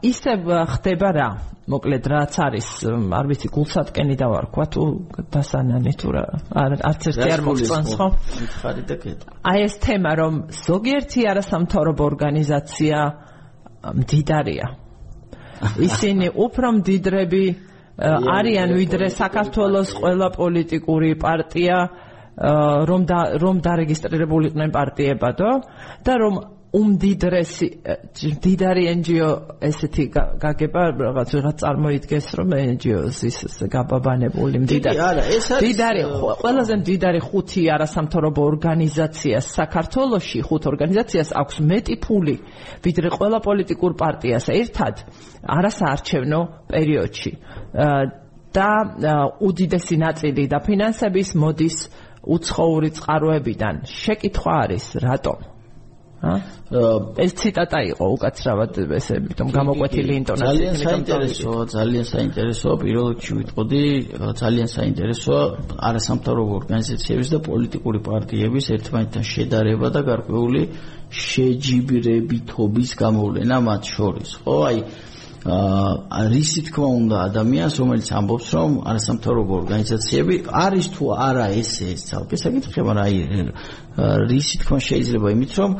[0.06, 0.32] ისე
[0.74, 1.30] ხდება რა
[1.70, 2.68] მოკლედ რაც არის
[3.14, 4.84] არ ვიცი გულსატკენი დავარქვა თუ
[5.30, 6.24] დასანანი თუ რა
[6.56, 8.08] არც ერთი არ მოგწონს ხო?
[8.58, 9.20] ხარი და კეთ
[9.52, 10.34] აი ეს თემა რომ
[10.66, 12.98] ზოგიერთი არასამთავრობო ორგანიზაცია
[14.00, 14.66] მდიდარია.
[15.60, 17.44] ისინი უფრო მდიდრები
[18.00, 21.76] არიან ვიდრე საქართველოს ყველა პოლიტიკური პარტია
[22.88, 23.02] რომ
[23.44, 25.50] რომ დარეგისტრირებულიყვნენ პარტიებადო
[26.04, 26.34] და რომ
[26.70, 27.66] უმდიდრესი
[28.14, 29.30] დიდარი NGO
[29.66, 30.04] ესეთი
[30.38, 33.38] გაგება რაღაც რაღაც წარმოიდგეს რომ NGO-ს ის
[33.74, 35.00] გაბაბანებული მდიდარი.
[35.02, 36.04] არა ეს არის დიდარი
[36.42, 42.36] ყველაზე მდიდარი ხუთი არასამთავრობო ორგანიზაცია საქართველოში ხუთ ორგანიზაციას აქვს მეტი ფული
[42.86, 44.94] ვიდრე ყველა პოლიტიკურ პარტიას ერთად
[45.42, 46.40] არასაარჩევნო
[46.70, 47.32] პერიოდში.
[48.50, 48.70] და
[49.46, 51.76] უდიდესი ნაწილი და ფინანსების მოდის
[52.26, 53.74] უცხოური წყაროებიდან.
[53.86, 55.59] შეკითხვა არის რატომ
[56.20, 63.82] ეს ციტატა იყო უკაცრავად ესე თვითონ გამოკვეთილი ინტონაცია ძალიან საინტერესოა ძალიან საინტერესოა პირველ რიგში ვიტყოდი
[64.42, 65.42] ძალიან საინტერესოა
[65.88, 70.62] არასამთავრობო ორგანიზაციების და პოლიტიკური პარტიების ერთმანეთთან შედარება და გარკვეული
[71.10, 74.30] შეჯიბრებითობის გამოვლენა მათ შორის.
[74.44, 74.78] ხო აი
[75.40, 82.36] რისი თქმა უნდა ადამიანს რომელიც ამბობს რომ არასამთავრობო ორგანიზაციები არის თუ არა ესე ეს ცალკე
[82.44, 83.16] საკითხია მაგრამ აი
[84.28, 85.70] რისი თქმა შეიძლება იმით რომ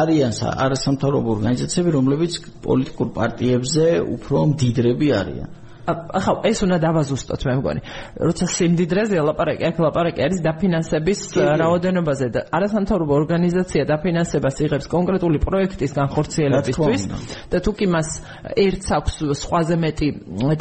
[0.00, 0.32] არიან
[0.64, 2.32] არასამთავრობო ორგანიზაციები რომლებიც
[2.64, 3.84] პოლიტიკურ პარტიებზე
[4.16, 5.48] უფრო მდიდრები არიან
[5.86, 7.80] ახლა ეს უნდა დავაზუსტოთ მე მგონი.
[8.22, 11.20] როცა სიმდიდრეზე ლაპარაკი, აქ ლაპარაკი არის დაფინანსების
[11.62, 17.02] რაოდენობაზე და არასამთავრობო ორგანიზაცია დაფინანსებას იღებს კონკრეტული პროექტის განხორციელებისთვის
[17.50, 18.08] და თუ კი მას
[18.66, 20.08] ერთს აქვს სხვაზე მეტი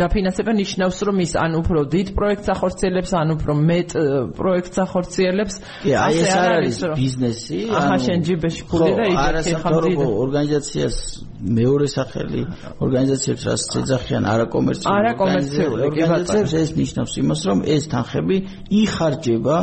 [0.01, 3.89] დაფინანსება ნიშნავს რომ ის ან უფრო დიდ პროექტს ახორციელებს, ან უფრო მეტ
[4.37, 5.55] პროექტს ახორციელებს.
[5.85, 10.95] აი ეს არის ბიზნესი, ახლა შენ ჯიბეში ფული და იქ არასამთავრობო ორგანიზაციას
[11.41, 12.41] მეორე სახელი
[12.85, 18.37] ორგანიზაციებს რაც ეძახიან არაკომერციული არაკომერციული ორგანიზაციებს ეს ნიშნავს იმას რომ ეს თანხები
[18.81, 19.57] იხარჯება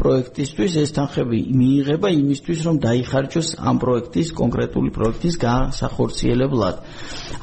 [0.00, 6.76] პროექტისთვის ეს თანხები მიიღება იმისთვის რომ დაიხარჯოს ამ პროექტის კონკრეტული პროექტის გასახორციელებლად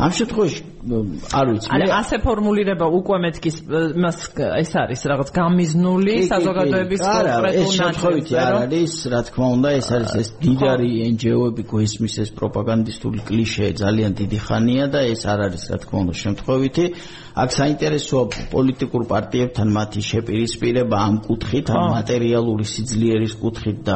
[0.01, 3.57] ამ შემთხვევაში არ ვიცი მე ასე ფორმულირება უკვე მეთქის
[4.01, 4.17] მას
[4.61, 10.11] ეს არის რაღაც გამიზნული საზოგადოების კონკრეტულ ეს შემთხვევითი არ არის რა თქმა უნდა ეს არის
[10.21, 15.77] ეს დიდარი NGO-ები გვესმის ეს პროპაგანდისტული კლიშე ძალიან დიდი ხანია და ეს არ არის რა
[15.85, 16.85] თქმა უნდა შემთხვევითი
[17.31, 23.95] აქ საინტერესოა პოლიტიკურ პარტიებთან მათი შეპირისპირება ამ კუთხით ამ მატერიალური სიძლიერის კუთხით და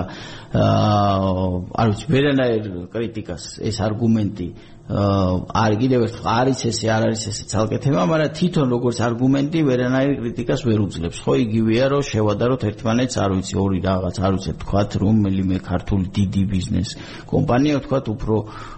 [0.56, 2.64] არ ვიცი ვერანაირ
[2.96, 4.48] კრიტიკას ეს არგუმენტი
[4.86, 10.14] არ კიდევ ერთხელ არის ესე არ არის ესე ცალკე თემა, მაგრამ თვითონ როგორც არგუმენტი ვერანაირ
[10.22, 11.18] კრიტიკას ვერ უძლებს.
[11.26, 16.44] ხო იგივეა რომ შევადაროთ ერთმანეთს, არ ვიცი, ორი რაღაც, არ ვიცი, თქვათ რომელიმე ქართული დიდი
[16.54, 16.90] ბიზნეს
[17.26, 18.36] კომპანია თქვათ უფრო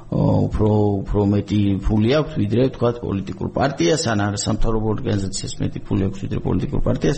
[0.07, 0.71] უფრო
[1.03, 6.39] უფრო მეტი ფული აქვს ვიდრე თქვათ პოლიტიკურ პარტიას ან არასამთავრობო ორგანიზაციას მეტი ფული აქვს ვიდრე
[6.47, 7.17] პოლიტიკურ პარტიას.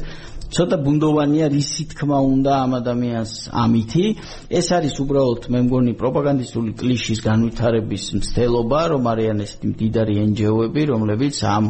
[0.50, 4.06] ცოტა ბუნდოვანია რისი თქმა უნდა ამ ადამიანს ამითი.
[4.50, 11.36] ეს არის უბრალოდ მე მგონი პროპაგანდისტული კლიშის განვითარების მცდელობა რომ არიან ესეთი მდიდარი NGO-ები რომლებიც
[11.46, 11.66] ამ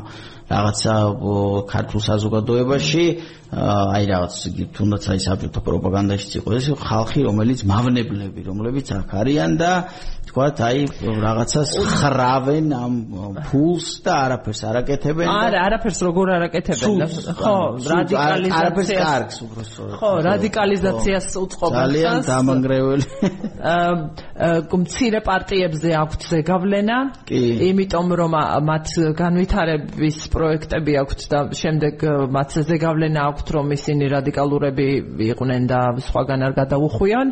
[0.49, 0.93] რაღაცა
[1.69, 3.05] ქართულ საზოგადოებაში
[3.49, 4.33] აი რაღაც
[4.77, 9.71] თუნდაც აი საბჭოთა პროპაგანდაშიც იყო ეს ხალხი რომელიც მავნებლები რომლებიც აქ არიან და
[10.29, 10.79] თქვათ აი
[11.25, 12.93] რაღაცას ხრავენ ამ
[13.49, 16.93] ფულს და არაფერს არაკეთებენ არა არაფერს როგორ არაკეთებენ
[17.41, 17.55] ხო
[17.89, 23.05] რადიკალიზაციას არაფერს კარგს უბრალოდ ხო რადიკალიზაციას უწყობენ ძალიან დამანგრეველი.
[24.79, 26.97] მცირე პარტიებზე აქვთ ზეგავლენა.
[27.69, 28.33] იმიტომ რომ
[28.69, 28.87] მათ
[29.19, 34.87] განვითარების პროექტები აქვთ და შემდეგ მათ ზეგავლენა აქვთ რომ ისინი რადიკალურები
[35.31, 37.27] იყვნენ და სხვაგან არ გადაუხვიან.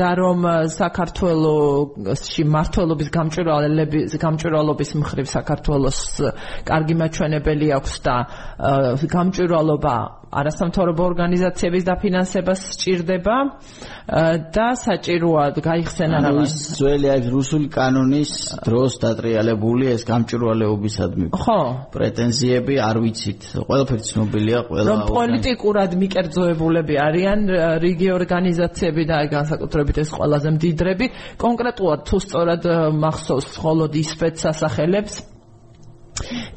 [0.00, 0.40] და რომ
[0.72, 6.00] საქართველოსში მართლობის გამჭვირვალების გამჭვირვალობის მხრივ საქართველოს
[6.64, 8.16] კარგი მაჩვენებელი აქვს და
[9.12, 13.36] გამჭვირვალობა არასამთავრობო ორგანიზაციების დაფინანსებას სჭირდება
[14.56, 18.32] და საჭიროა გაიხსენა რაღაც ძველი აი რუსული კანონის
[18.64, 21.26] დროს დატრიალებული ეს გამჭვირვალეობისადმი.
[21.36, 21.60] ხო.
[21.92, 23.40] პრეტენზიები არ ვიცით.
[23.68, 27.40] ყველაფერი ცნობილია ყველა რომ პოლიტიკურად მიკერძოებულები არიან
[27.84, 31.06] რიგი ორგანიზაციები და განსაკუთრებით ეს ყველაზე მდიდრები.
[31.44, 32.62] კონკრეტულად თუ სწორად
[33.04, 35.31] მახსოვს მხოლოდ ის სპეცსახელებს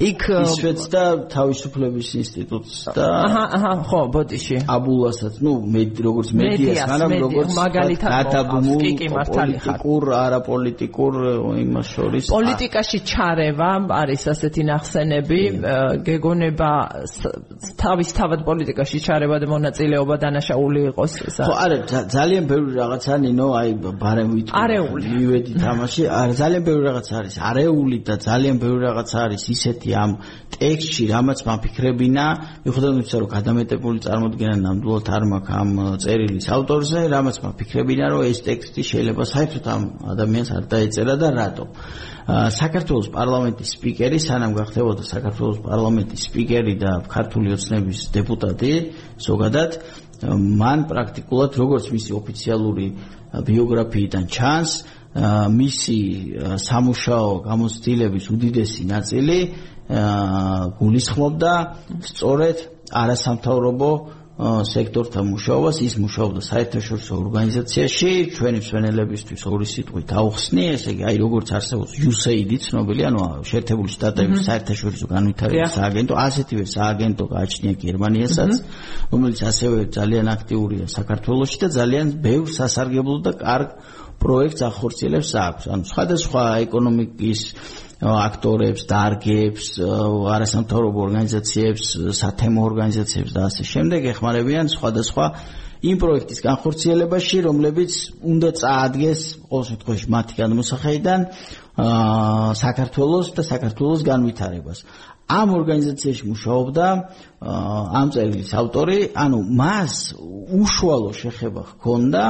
[0.09, 1.03] იქ ისვეც და
[1.33, 4.57] თავისუფლების ინსტიტუტს და აჰა აჰა ხო ბოდიში.
[4.75, 8.11] აბულასაც ნუ მე როგორც მედიას მაგრამ როგორც მაგალითად
[9.35, 11.13] პოლიტიკურ არაპოლიტიკურ
[11.63, 15.39] იმას შორის პოლიტიკაში ჩარევა არის ასეთი ნახსენები
[16.07, 16.71] გეგონება
[17.81, 21.77] თავის თავად პოლიტიკაში ჩარევა და მონაწილეობა დანაშაული იყოს ხო არა
[22.15, 23.71] ძალიან ბევრი რაღაცა ნინო აი
[24.03, 29.43] ბარემ ვიტყვი მივედი თამაში არა ძალიან ბევრი რაღაც არის არეული და ძალიან ბევრი რაღაც არის
[29.55, 30.11] ისეთი ამ
[30.55, 32.25] ტექსტში, რამაც მაფიქრებინა,
[32.65, 35.69] მიუხედავად იმისა, რომ გადამეტებული წარმოდგენა ნამდვილად არ მაქვს ამ
[36.05, 39.81] წერილის ავტორზე, რამაც მაფიქრებინა, რომ ეს ტექსტი შეიძლება საერთოდ ამ
[40.15, 41.65] ადამიანს არ დაეწერა და რატო?
[42.25, 48.73] საქართველოს პარლამენტის სპიკერი, სანამ გახდებოდა საქართველოს პარლამენტის სპიკერი და ქართული ოცნების დეპუტატი,
[49.21, 49.71] ზოგადად
[50.25, 52.87] მან პრაქტიკულად როგორც მისი ოფიციალური
[53.45, 54.71] ბიოგრაფიიდან ჩანს,
[55.15, 55.99] მისი
[56.59, 59.39] სამუშაო გამოცდილების უდიდესი ნაწილი
[60.79, 61.53] გულისხმობდა
[62.09, 62.57] სწორედ
[62.91, 63.91] არასამთავრობო
[64.35, 71.47] სექტორთან მუშაობას ის მუშაობდა საერთაშორისო ორგანიზაციაში ჩვენი მსვენელებისთვის ორი სიტყვით აუხსნი ესე იგი აი როგორც
[71.55, 78.51] არსებობს USAID ცნობილი ანუ შეერთებული შტატების საერთაშორისო განვითარების სააგენტო ასეთივე სააგენტო გააჩნია გერმანიასაც
[79.15, 83.69] რომელიც ასევე ძალიან აქტიურია საქართველოში და ძალიან ბევრ სასარგებლო და კარგ
[84.21, 85.63] პროექტს ახორციელებს აქვს.
[85.73, 87.41] ანუ სხვადასხვა ეკონომიკის
[88.05, 89.65] აქტორებს, დარგებს,
[90.35, 91.85] არასამთავრობო ორგანიზაციებს,
[92.19, 95.25] სათემო ორგანიზაციებს და ასე შემდეგ ეხმარებიან სხვადასხვა
[95.85, 97.91] იმ პროექტის განხორციელებაში, რომლებიც
[98.25, 101.19] უნდა წაადგეს ყოველ შემთხვევაში მათი განმოსახედიდან
[101.75, 104.79] აა საქართველოს და საქართველოს განვითარებას.
[105.25, 106.87] ამ ორგანიზაციაში მუშაობდა
[107.99, 109.93] ამ წერილის ავტორი, ანუ მას
[110.61, 112.23] უშუალო შეხება ჰქონდა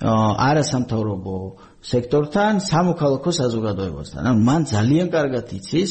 [0.00, 1.36] არასამთავრობო
[1.84, 4.20] სექტორთან, სამოქალაქო საზოგადოებასთან.
[4.24, 5.90] ანუ მან ძალიან კარგად იცის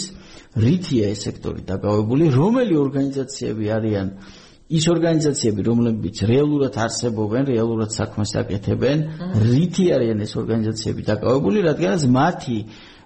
[0.57, 4.07] რითია ეს სექტორი დაკავებული, რომელი ორგანიზაციები არიან
[4.69, 8.97] ის ორგანიზაციები, რომლებიც რეალურად არსებობენ, რეალურად საქმეს აკეთებენ,
[9.49, 12.57] რითი არიან ეს ორგანიზაციები დაკავებული, რადგანაც მათი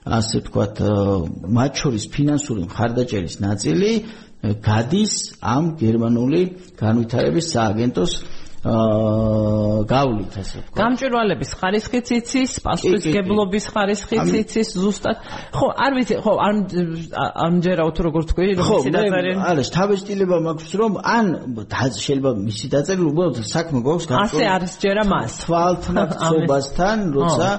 [0.03, 0.75] ასე ვთქვათ,
[1.55, 3.91] მათ შორის ფინანსური მხარდაჭერის ნაწილი
[4.43, 6.41] გადის ამ გერმანული
[6.75, 10.77] განვითარების სააგენტოს აა გავლით ასე ვთქვათ.
[10.79, 15.17] გამჭვირვალების ხარისხიც იცის, პასუხისგებლობის ხარისხიც იცის ზუსტად.
[15.51, 16.53] ხო, არ ვიცი, ხო, არ
[17.43, 19.35] ამჯერა თუ როგორ თქვი, რომ დაწერილი.
[19.35, 21.25] ხო, არის თავისtildeება მაქვს, რომ ან
[22.03, 24.31] შეიძლება მისი დაწერილი უბრალოდ საქმე გვაქვს გამჭვირვალება.
[24.31, 25.31] ასე არის ჯერა მას.
[25.43, 27.49] თვალთნაცობასთან, როცა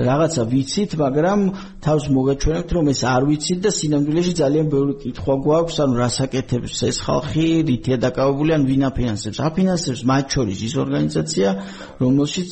[0.00, 1.40] რაღაცა ვიცით, მაგრამ
[1.84, 6.96] თავს მოგაჩვენებთ, რომ ეს არ ვიცით და სინამდვილეში ძალიან ბევრი კითხვა გვაქვს, ანუ რასაკეთებს ეს
[7.04, 9.38] ხალხი, რითია დაკავებული, ან ვინ აფინანსებს?
[9.40, 11.48] აფინანსებს მათ შორის ის ორგანიზაცია,
[12.02, 12.50] რომელშიც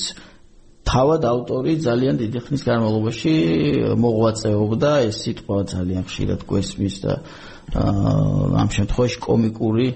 [0.88, 3.32] თავად ავტორი ძალიან დიდი ხნის განმავლობაში
[4.00, 7.12] მოღვაწეობდა, ეს სიტყვა ძალიან ხშირად გვესმის და
[8.62, 9.88] ამ შემთხვევაში კომიკური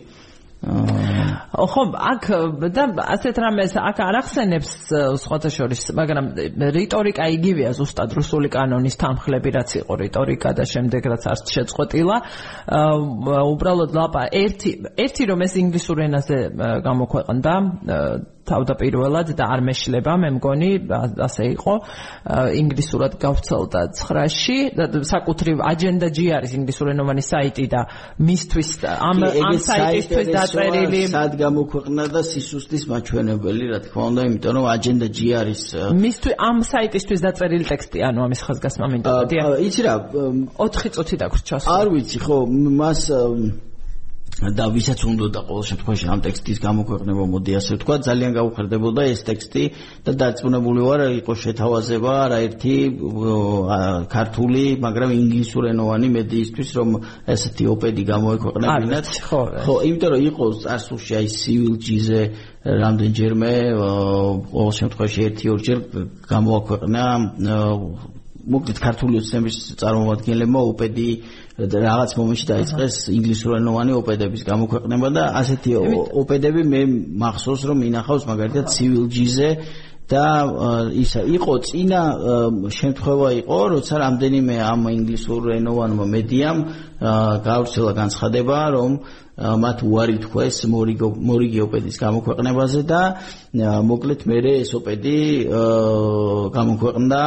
[0.62, 2.26] ხო, აქ
[2.70, 4.70] და ასეთ რამეს აქ არ ახსენებს
[5.18, 6.26] სხვათა შორის, მაგრამ
[6.78, 12.16] რიტორიკა იგივეა ზუსტად რუსული კანონის თანხლები რაც იყო რიტორიკა და შემდეგ რაც არ შეწყვეტილა.
[13.42, 14.70] უბრალოდ ლაპა ერთი
[15.02, 16.38] ერთი რომ ეს ინგლისურ ენაზე
[16.86, 17.54] გამოქვეყნდა
[18.48, 20.70] თავდაპირველად და არ მეშლება მე მგონი
[21.26, 21.74] ასე იყო.
[22.62, 27.80] ინგლისურად გავცელდა 9-ში და საკუთრივ აჯენდა G არის ინგლისურენოვანი საიტი და
[28.18, 34.66] მისთვის ამ ამ საიტისთვის დაწერილი სად გამოქვეყნა და სისუსტის მაჩვენებელი რა თქმა უნდა იმიტომ რომ
[34.74, 35.62] აჯენდა G არის
[36.02, 39.94] მისთვის ამ საიტისთვის დაწერილი ტექსტი ანუ ამის ხაზგასმა მინდა დია იცი რა
[40.62, 42.38] 4 წუთი დაგვრჩა არ ვიცი ხო
[42.80, 43.02] მას
[44.50, 49.20] და ვისაც უნდა და ყოველ შემთხვევაში ამ ტექსტის გამოქვეყნება მოდი ასე ვთქვა ძალიან გაუხერდებოდა ეს
[49.28, 49.62] ტექსტი
[50.02, 52.74] და დარწმუნებული ვარ იყო შეთავაზება არაერთი
[54.10, 56.88] ქართული მაგრამ ინგლისურენოვანი მედიისთვის რომ
[57.34, 59.06] ესეთი ოპედი გამოექვეყნებინათ.
[59.30, 62.22] ხო ხო იმიტომ რომ იყო წარსულში აი civil g-ზე
[62.82, 63.52] რამდენჯერმე
[64.50, 65.78] ყოველ შემთხვევაში ერთი ორჯერ
[66.26, 67.04] გამოაქვეყნა
[68.42, 71.08] მოკლედ ქართული ოცნების წარმომადგენლებმა ოპედი
[71.58, 75.70] რაღაც მომენტში დაიწყეს ინგლისურენოვანი ოპედების გამოქვეყნება და ასეთი
[76.22, 76.80] ოპედები მე
[77.20, 79.50] მახსოვს რომ ინახავს მაგალითად civil g-ზე
[80.12, 80.24] და
[80.98, 82.00] ისა იყო წინა
[82.78, 86.58] შემთხვევა იყო როცა რამდენიმე ამ ინგლისურენოვანმა მედიამ
[87.46, 88.92] გავრცელა განცხადება რომ
[89.64, 93.02] მათ უარი თქვეს მორიგო მორიგიოპედის გამოქვეყნებაზე და
[93.88, 95.18] მოკლედ მე ეს ოპედი
[96.56, 97.22] გამოქვეყნდა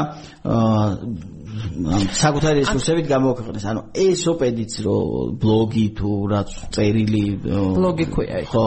[1.56, 3.66] საკუთარი რესურსებით გამოქვეყნეს.
[3.72, 4.97] ანუ ეს ოპედიც რო
[5.39, 8.66] ბლოგი თუ რაც წერილი ბლოგი ქვია ხო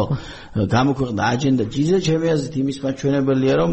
[0.72, 3.72] გამოქვეყნდა აჯენდა ჯიზე ჩემი აზრით იმის მაჩვენებელია რომ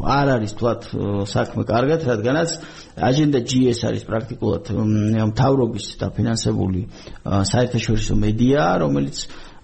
[0.00, 0.82] არ არის თვათ
[1.34, 2.50] საქმე კარგად რადგანაც
[3.08, 4.64] აჯენდა GS არის პრაქტიკულად
[5.30, 6.80] მთავრობის დაფინანსებული
[7.52, 9.16] საერთაშორისო მედია რომელიც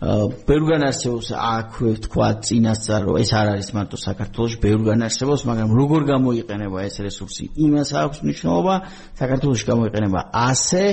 [0.02, 6.00] ბევრგან არსებობს აქვე თქვა წინასწარ რომ ეს არ არის მარტო საქართველოს ბევრგან არსებობს მაგრამ როგორ
[6.10, 7.44] გამოიყენება ეს რესურსი?
[7.54, 8.74] იმას აქვს მნიშვნელობა
[9.22, 10.84] საქართველოს გამოიყენება ასე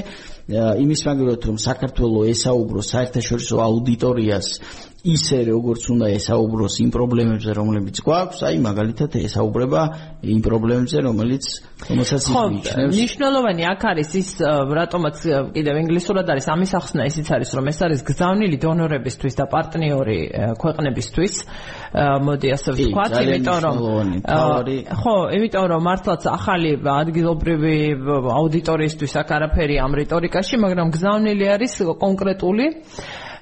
[0.51, 4.47] იმის მაგალითად რომ საქართველოს ესაუბრო საერთაშორისო აუდიტორიას
[5.01, 9.81] ისე როგორც უნდა ესაუბროს იმ პრობლემებზე, რომლებიც გვაქვს, აი მაგალითად ესაუბრება
[10.29, 11.45] იმ პრობლემებზე, რომელიც
[11.89, 12.69] რომელსაც ისმის.
[13.01, 15.17] ნიშნულოვანი აქ არის ის, რატომაც
[15.57, 20.19] კიდევ ინგლისურად არის ამის ახსნა ისიც არის, რომ ეს არის გზავნილი დონორებისთვის და პარტნიორი
[20.61, 21.33] ქვეყნებისთვის.
[22.21, 23.75] მოდი ასე ვთქვათ, იმიტომ რომ
[25.01, 27.77] ხო, იმიტომ რომ მართლაც ახალი ადგილობრივი
[28.37, 32.65] აუდიტორიისთვის აქ არაფერი ამ რიტორიკაში, მაგრამ გზავნილი არის კონკრეტული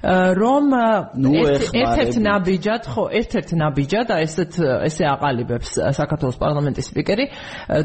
[0.00, 4.52] რომ ერთ-ერთ ნაბიჯად, ხო, ერთ-ერთ ნაბიჯად, ესეთ
[4.88, 7.26] ესე აყალიბებს საქართველოს პარლამენტის სპიკერი,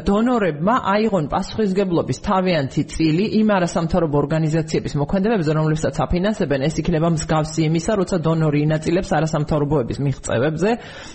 [0.08, 7.92] დონორებმა აიღონ პასუხისგებლობის თავიანთი წილი იმ არასამთავრობო ორგანიზაციების მოქმედებებზე, რომლებსაც აფინანსებენ, ეს იქნება მსგავსი იმისა,
[8.00, 10.70] როცა დონორი ინაწილებს არასამთავრობოების მიღწევებზე,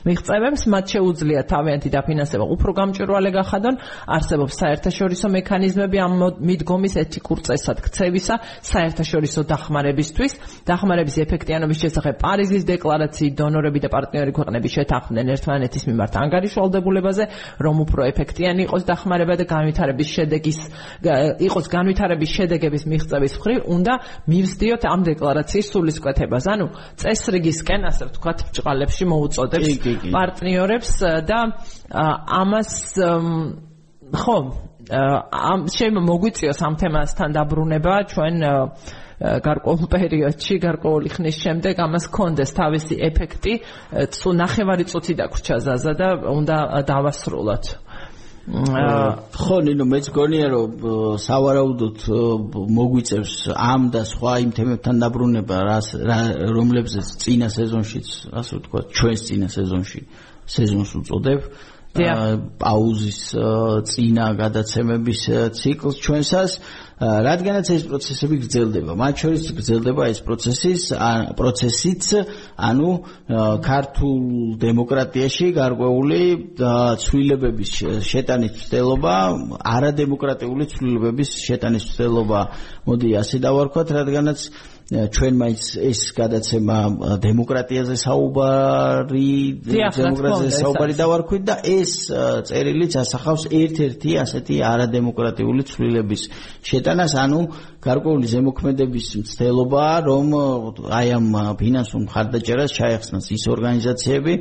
[0.06, 3.76] მიღწევებს მათ შეუძლია თავიანთი დაფინანსება უფრო გამჭვირვალე გახადონ,
[4.06, 6.14] არსებობს საერთაშორისო მექანიზმები ამ
[6.45, 8.36] მიდგომის ეთიკურ წესად ქცევისა,
[8.70, 10.34] საერთაშორისო დახმარებისთვის,
[10.68, 17.27] დახმარების დახმარების ეფექტიანობის შესახებ პარიზის დეკლარაციით დონორები და პარტნიორი ქვეყნები შეთანხმდნენ ერთმანეთის მიმართ ანგარიშვალდებულებაზე,
[17.63, 20.59] რომ უფრო ეფექტიანი იყოს დახმარება და განვითარების შედეგის
[21.47, 23.93] იყოს განვითარების შედეგების მიღწევის მხრივ, უნდა
[24.31, 26.45] მივსდიოთ ამ დეკლარაციის სულისკვეთებას.
[26.51, 26.65] ანუ
[26.99, 29.71] წესრიგისკენ, ასე ვთქვათ, ბჭყალებში მოუწოდებს
[30.11, 30.91] პარტნიორებს
[31.23, 31.39] და
[32.35, 32.71] ამას
[34.11, 34.37] ხო
[34.91, 38.35] ამ შეიძლება მოგვიწიოს ამ თემასთან დაბრუნება ჩვენ
[39.22, 43.53] გარკვეულ პერიოდში, გარკვეული ხნის შემდეგ ამას კონდეს თავისი ეფექტი,
[44.17, 46.57] თუ ნახევარი წუთი დაგვრჩა ზაზა და უნდა
[46.89, 47.65] დავასრულოთ.
[48.41, 50.72] ხო ნინო მეც გონია რომ
[51.22, 51.97] სავარაუდოდ
[52.74, 55.57] მოგვიწევს ამ და სხვა იმ თემებთან დაბრუნება
[56.49, 60.01] რომლებზეც წინა სეზონშიც ასე ვთქვა ჩვენს წინა სეზონში
[60.57, 61.39] სეზონს უწოდებ
[61.91, 63.19] პაუზის
[63.91, 65.21] წინა გადაცემების
[65.59, 66.51] ციკლს ჩვენსას
[67.01, 70.81] რადგანაც ეს პროცესები გრძელდება მათ შორის გრძელდება ეს პროცესის
[71.39, 72.03] პროცესიც
[72.69, 72.89] ანუ
[73.67, 74.19] ქართულ
[74.61, 76.21] დემოკრატიაში გარკვეული
[77.03, 77.71] ცვლილებების
[78.05, 79.15] შეტანის ცდელობა
[79.75, 82.39] არადემოკრატიული ცვლილებების შეტანის ცდელობა
[82.85, 84.39] მოდი ასე დავარქვათ რადგანაც
[84.91, 86.77] ჩვენ მაინც ეს გადაცემა
[87.23, 89.29] დემოკრატიაზე საუბარი
[89.63, 91.93] დემოკრატიაზე საუბარი დავარქვით და ეს
[92.51, 96.25] წერილიც ასახავს ერთ-ერთი ასეთი არადემოკრატიული ცვლილების
[96.67, 97.39] შეტანას ანუ
[97.87, 100.27] გარკვეული ზემოქმედების მცდელობა რომ
[100.99, 104.33] აი ამ ფინანსურ მხარდაჭერას ჩაეხსნას ის ორგანიზაციები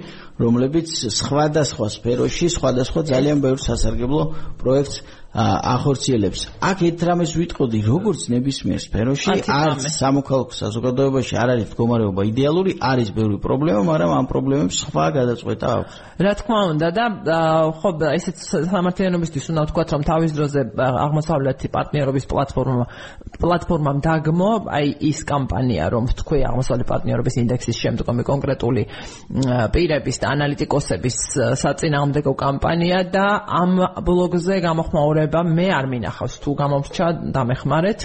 [0.42, 4.22] რომლებიც სხვადასხვა სფეროში სხვადასხვა ძალიან ბევრ სასარგებლო
[4.58, 6.40] პროექტს ახორციელებს.
[6.58, 13.08] აქ ერთ რამეს ვიტყოდი, როგორც ნებისმიერ სფეროში, არც სამოქალაქო საზოგადოებაში არ არის მდგომარეობა იდეალური, არის
[13.14, 15.94] ბევრი პრობლემა, მაგრამ ამ პრობლემებს სხვა გადაწყვეტა აქვს.
[16.18, 17.38] რა თქმა უნდა და
[17.78, 18.36] ხო ესეც
[18.74, 20.60] სამართლიანობისთვის უნდა ვთქვა, რომ თავის დროზე
[21.06, 22.84] აღმოსავლეთი პარტნიორობის პლატფორმა
[23.38, 28.82] პლატფორმამ დაგმო, აი ის კამპანია, რომ თქვი აღმოსავლეთი პარტნიორობის ინდექსის შემდგომი კონკრეტული
[29.70, 31.16] პირების და ანალიტიკოსების
[31.62, 33.72] საწინააღმდეგო კამპანია და ამ
[34.04, 38.00] ბლოგზე გამოხმაურება ცხოვრება მე არ მინახავს თუ გამომრჩა დამეხმარეთ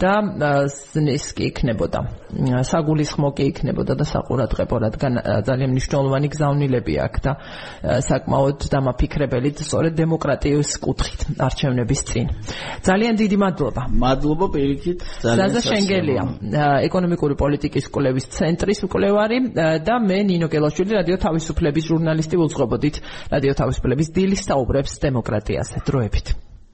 [0.00, 0.12] და
[0.68, 2.00] ზნის კი იქნებოდა.
[2.68, 5.12] საგულისხმო კი იქნებოდა და საყურადღებო რადგან
[5.48, 7.32] ძალიან მნიშვნელოვანი გზავნილები აქვს და
[8.04, 12.26] საკმაოდ დამაფიქრებელი სწორედ დემოკრატიის კუთხით არჩევნების წინ.
[12.84, 13.82] ძალიან დიდი მადლობა.
[13.88, 16.22] მადლობა პირიქით ძალიან ზაზა შენგელია.
[16.88, 19.38] ეკონომიკური პოლიტიკის კვლევის ცენტრის მკვლევარი
[19.84, 22.96] და მე ნინო გელაშვილი რადიო თავისუფლების ჟურნალისტი ვუძღვებოდით
[23.32, 25.76] რადიო თავისუფლების დილის საუბრებს დემოკრატიაზე.
[25.88, 26.47] დროებით it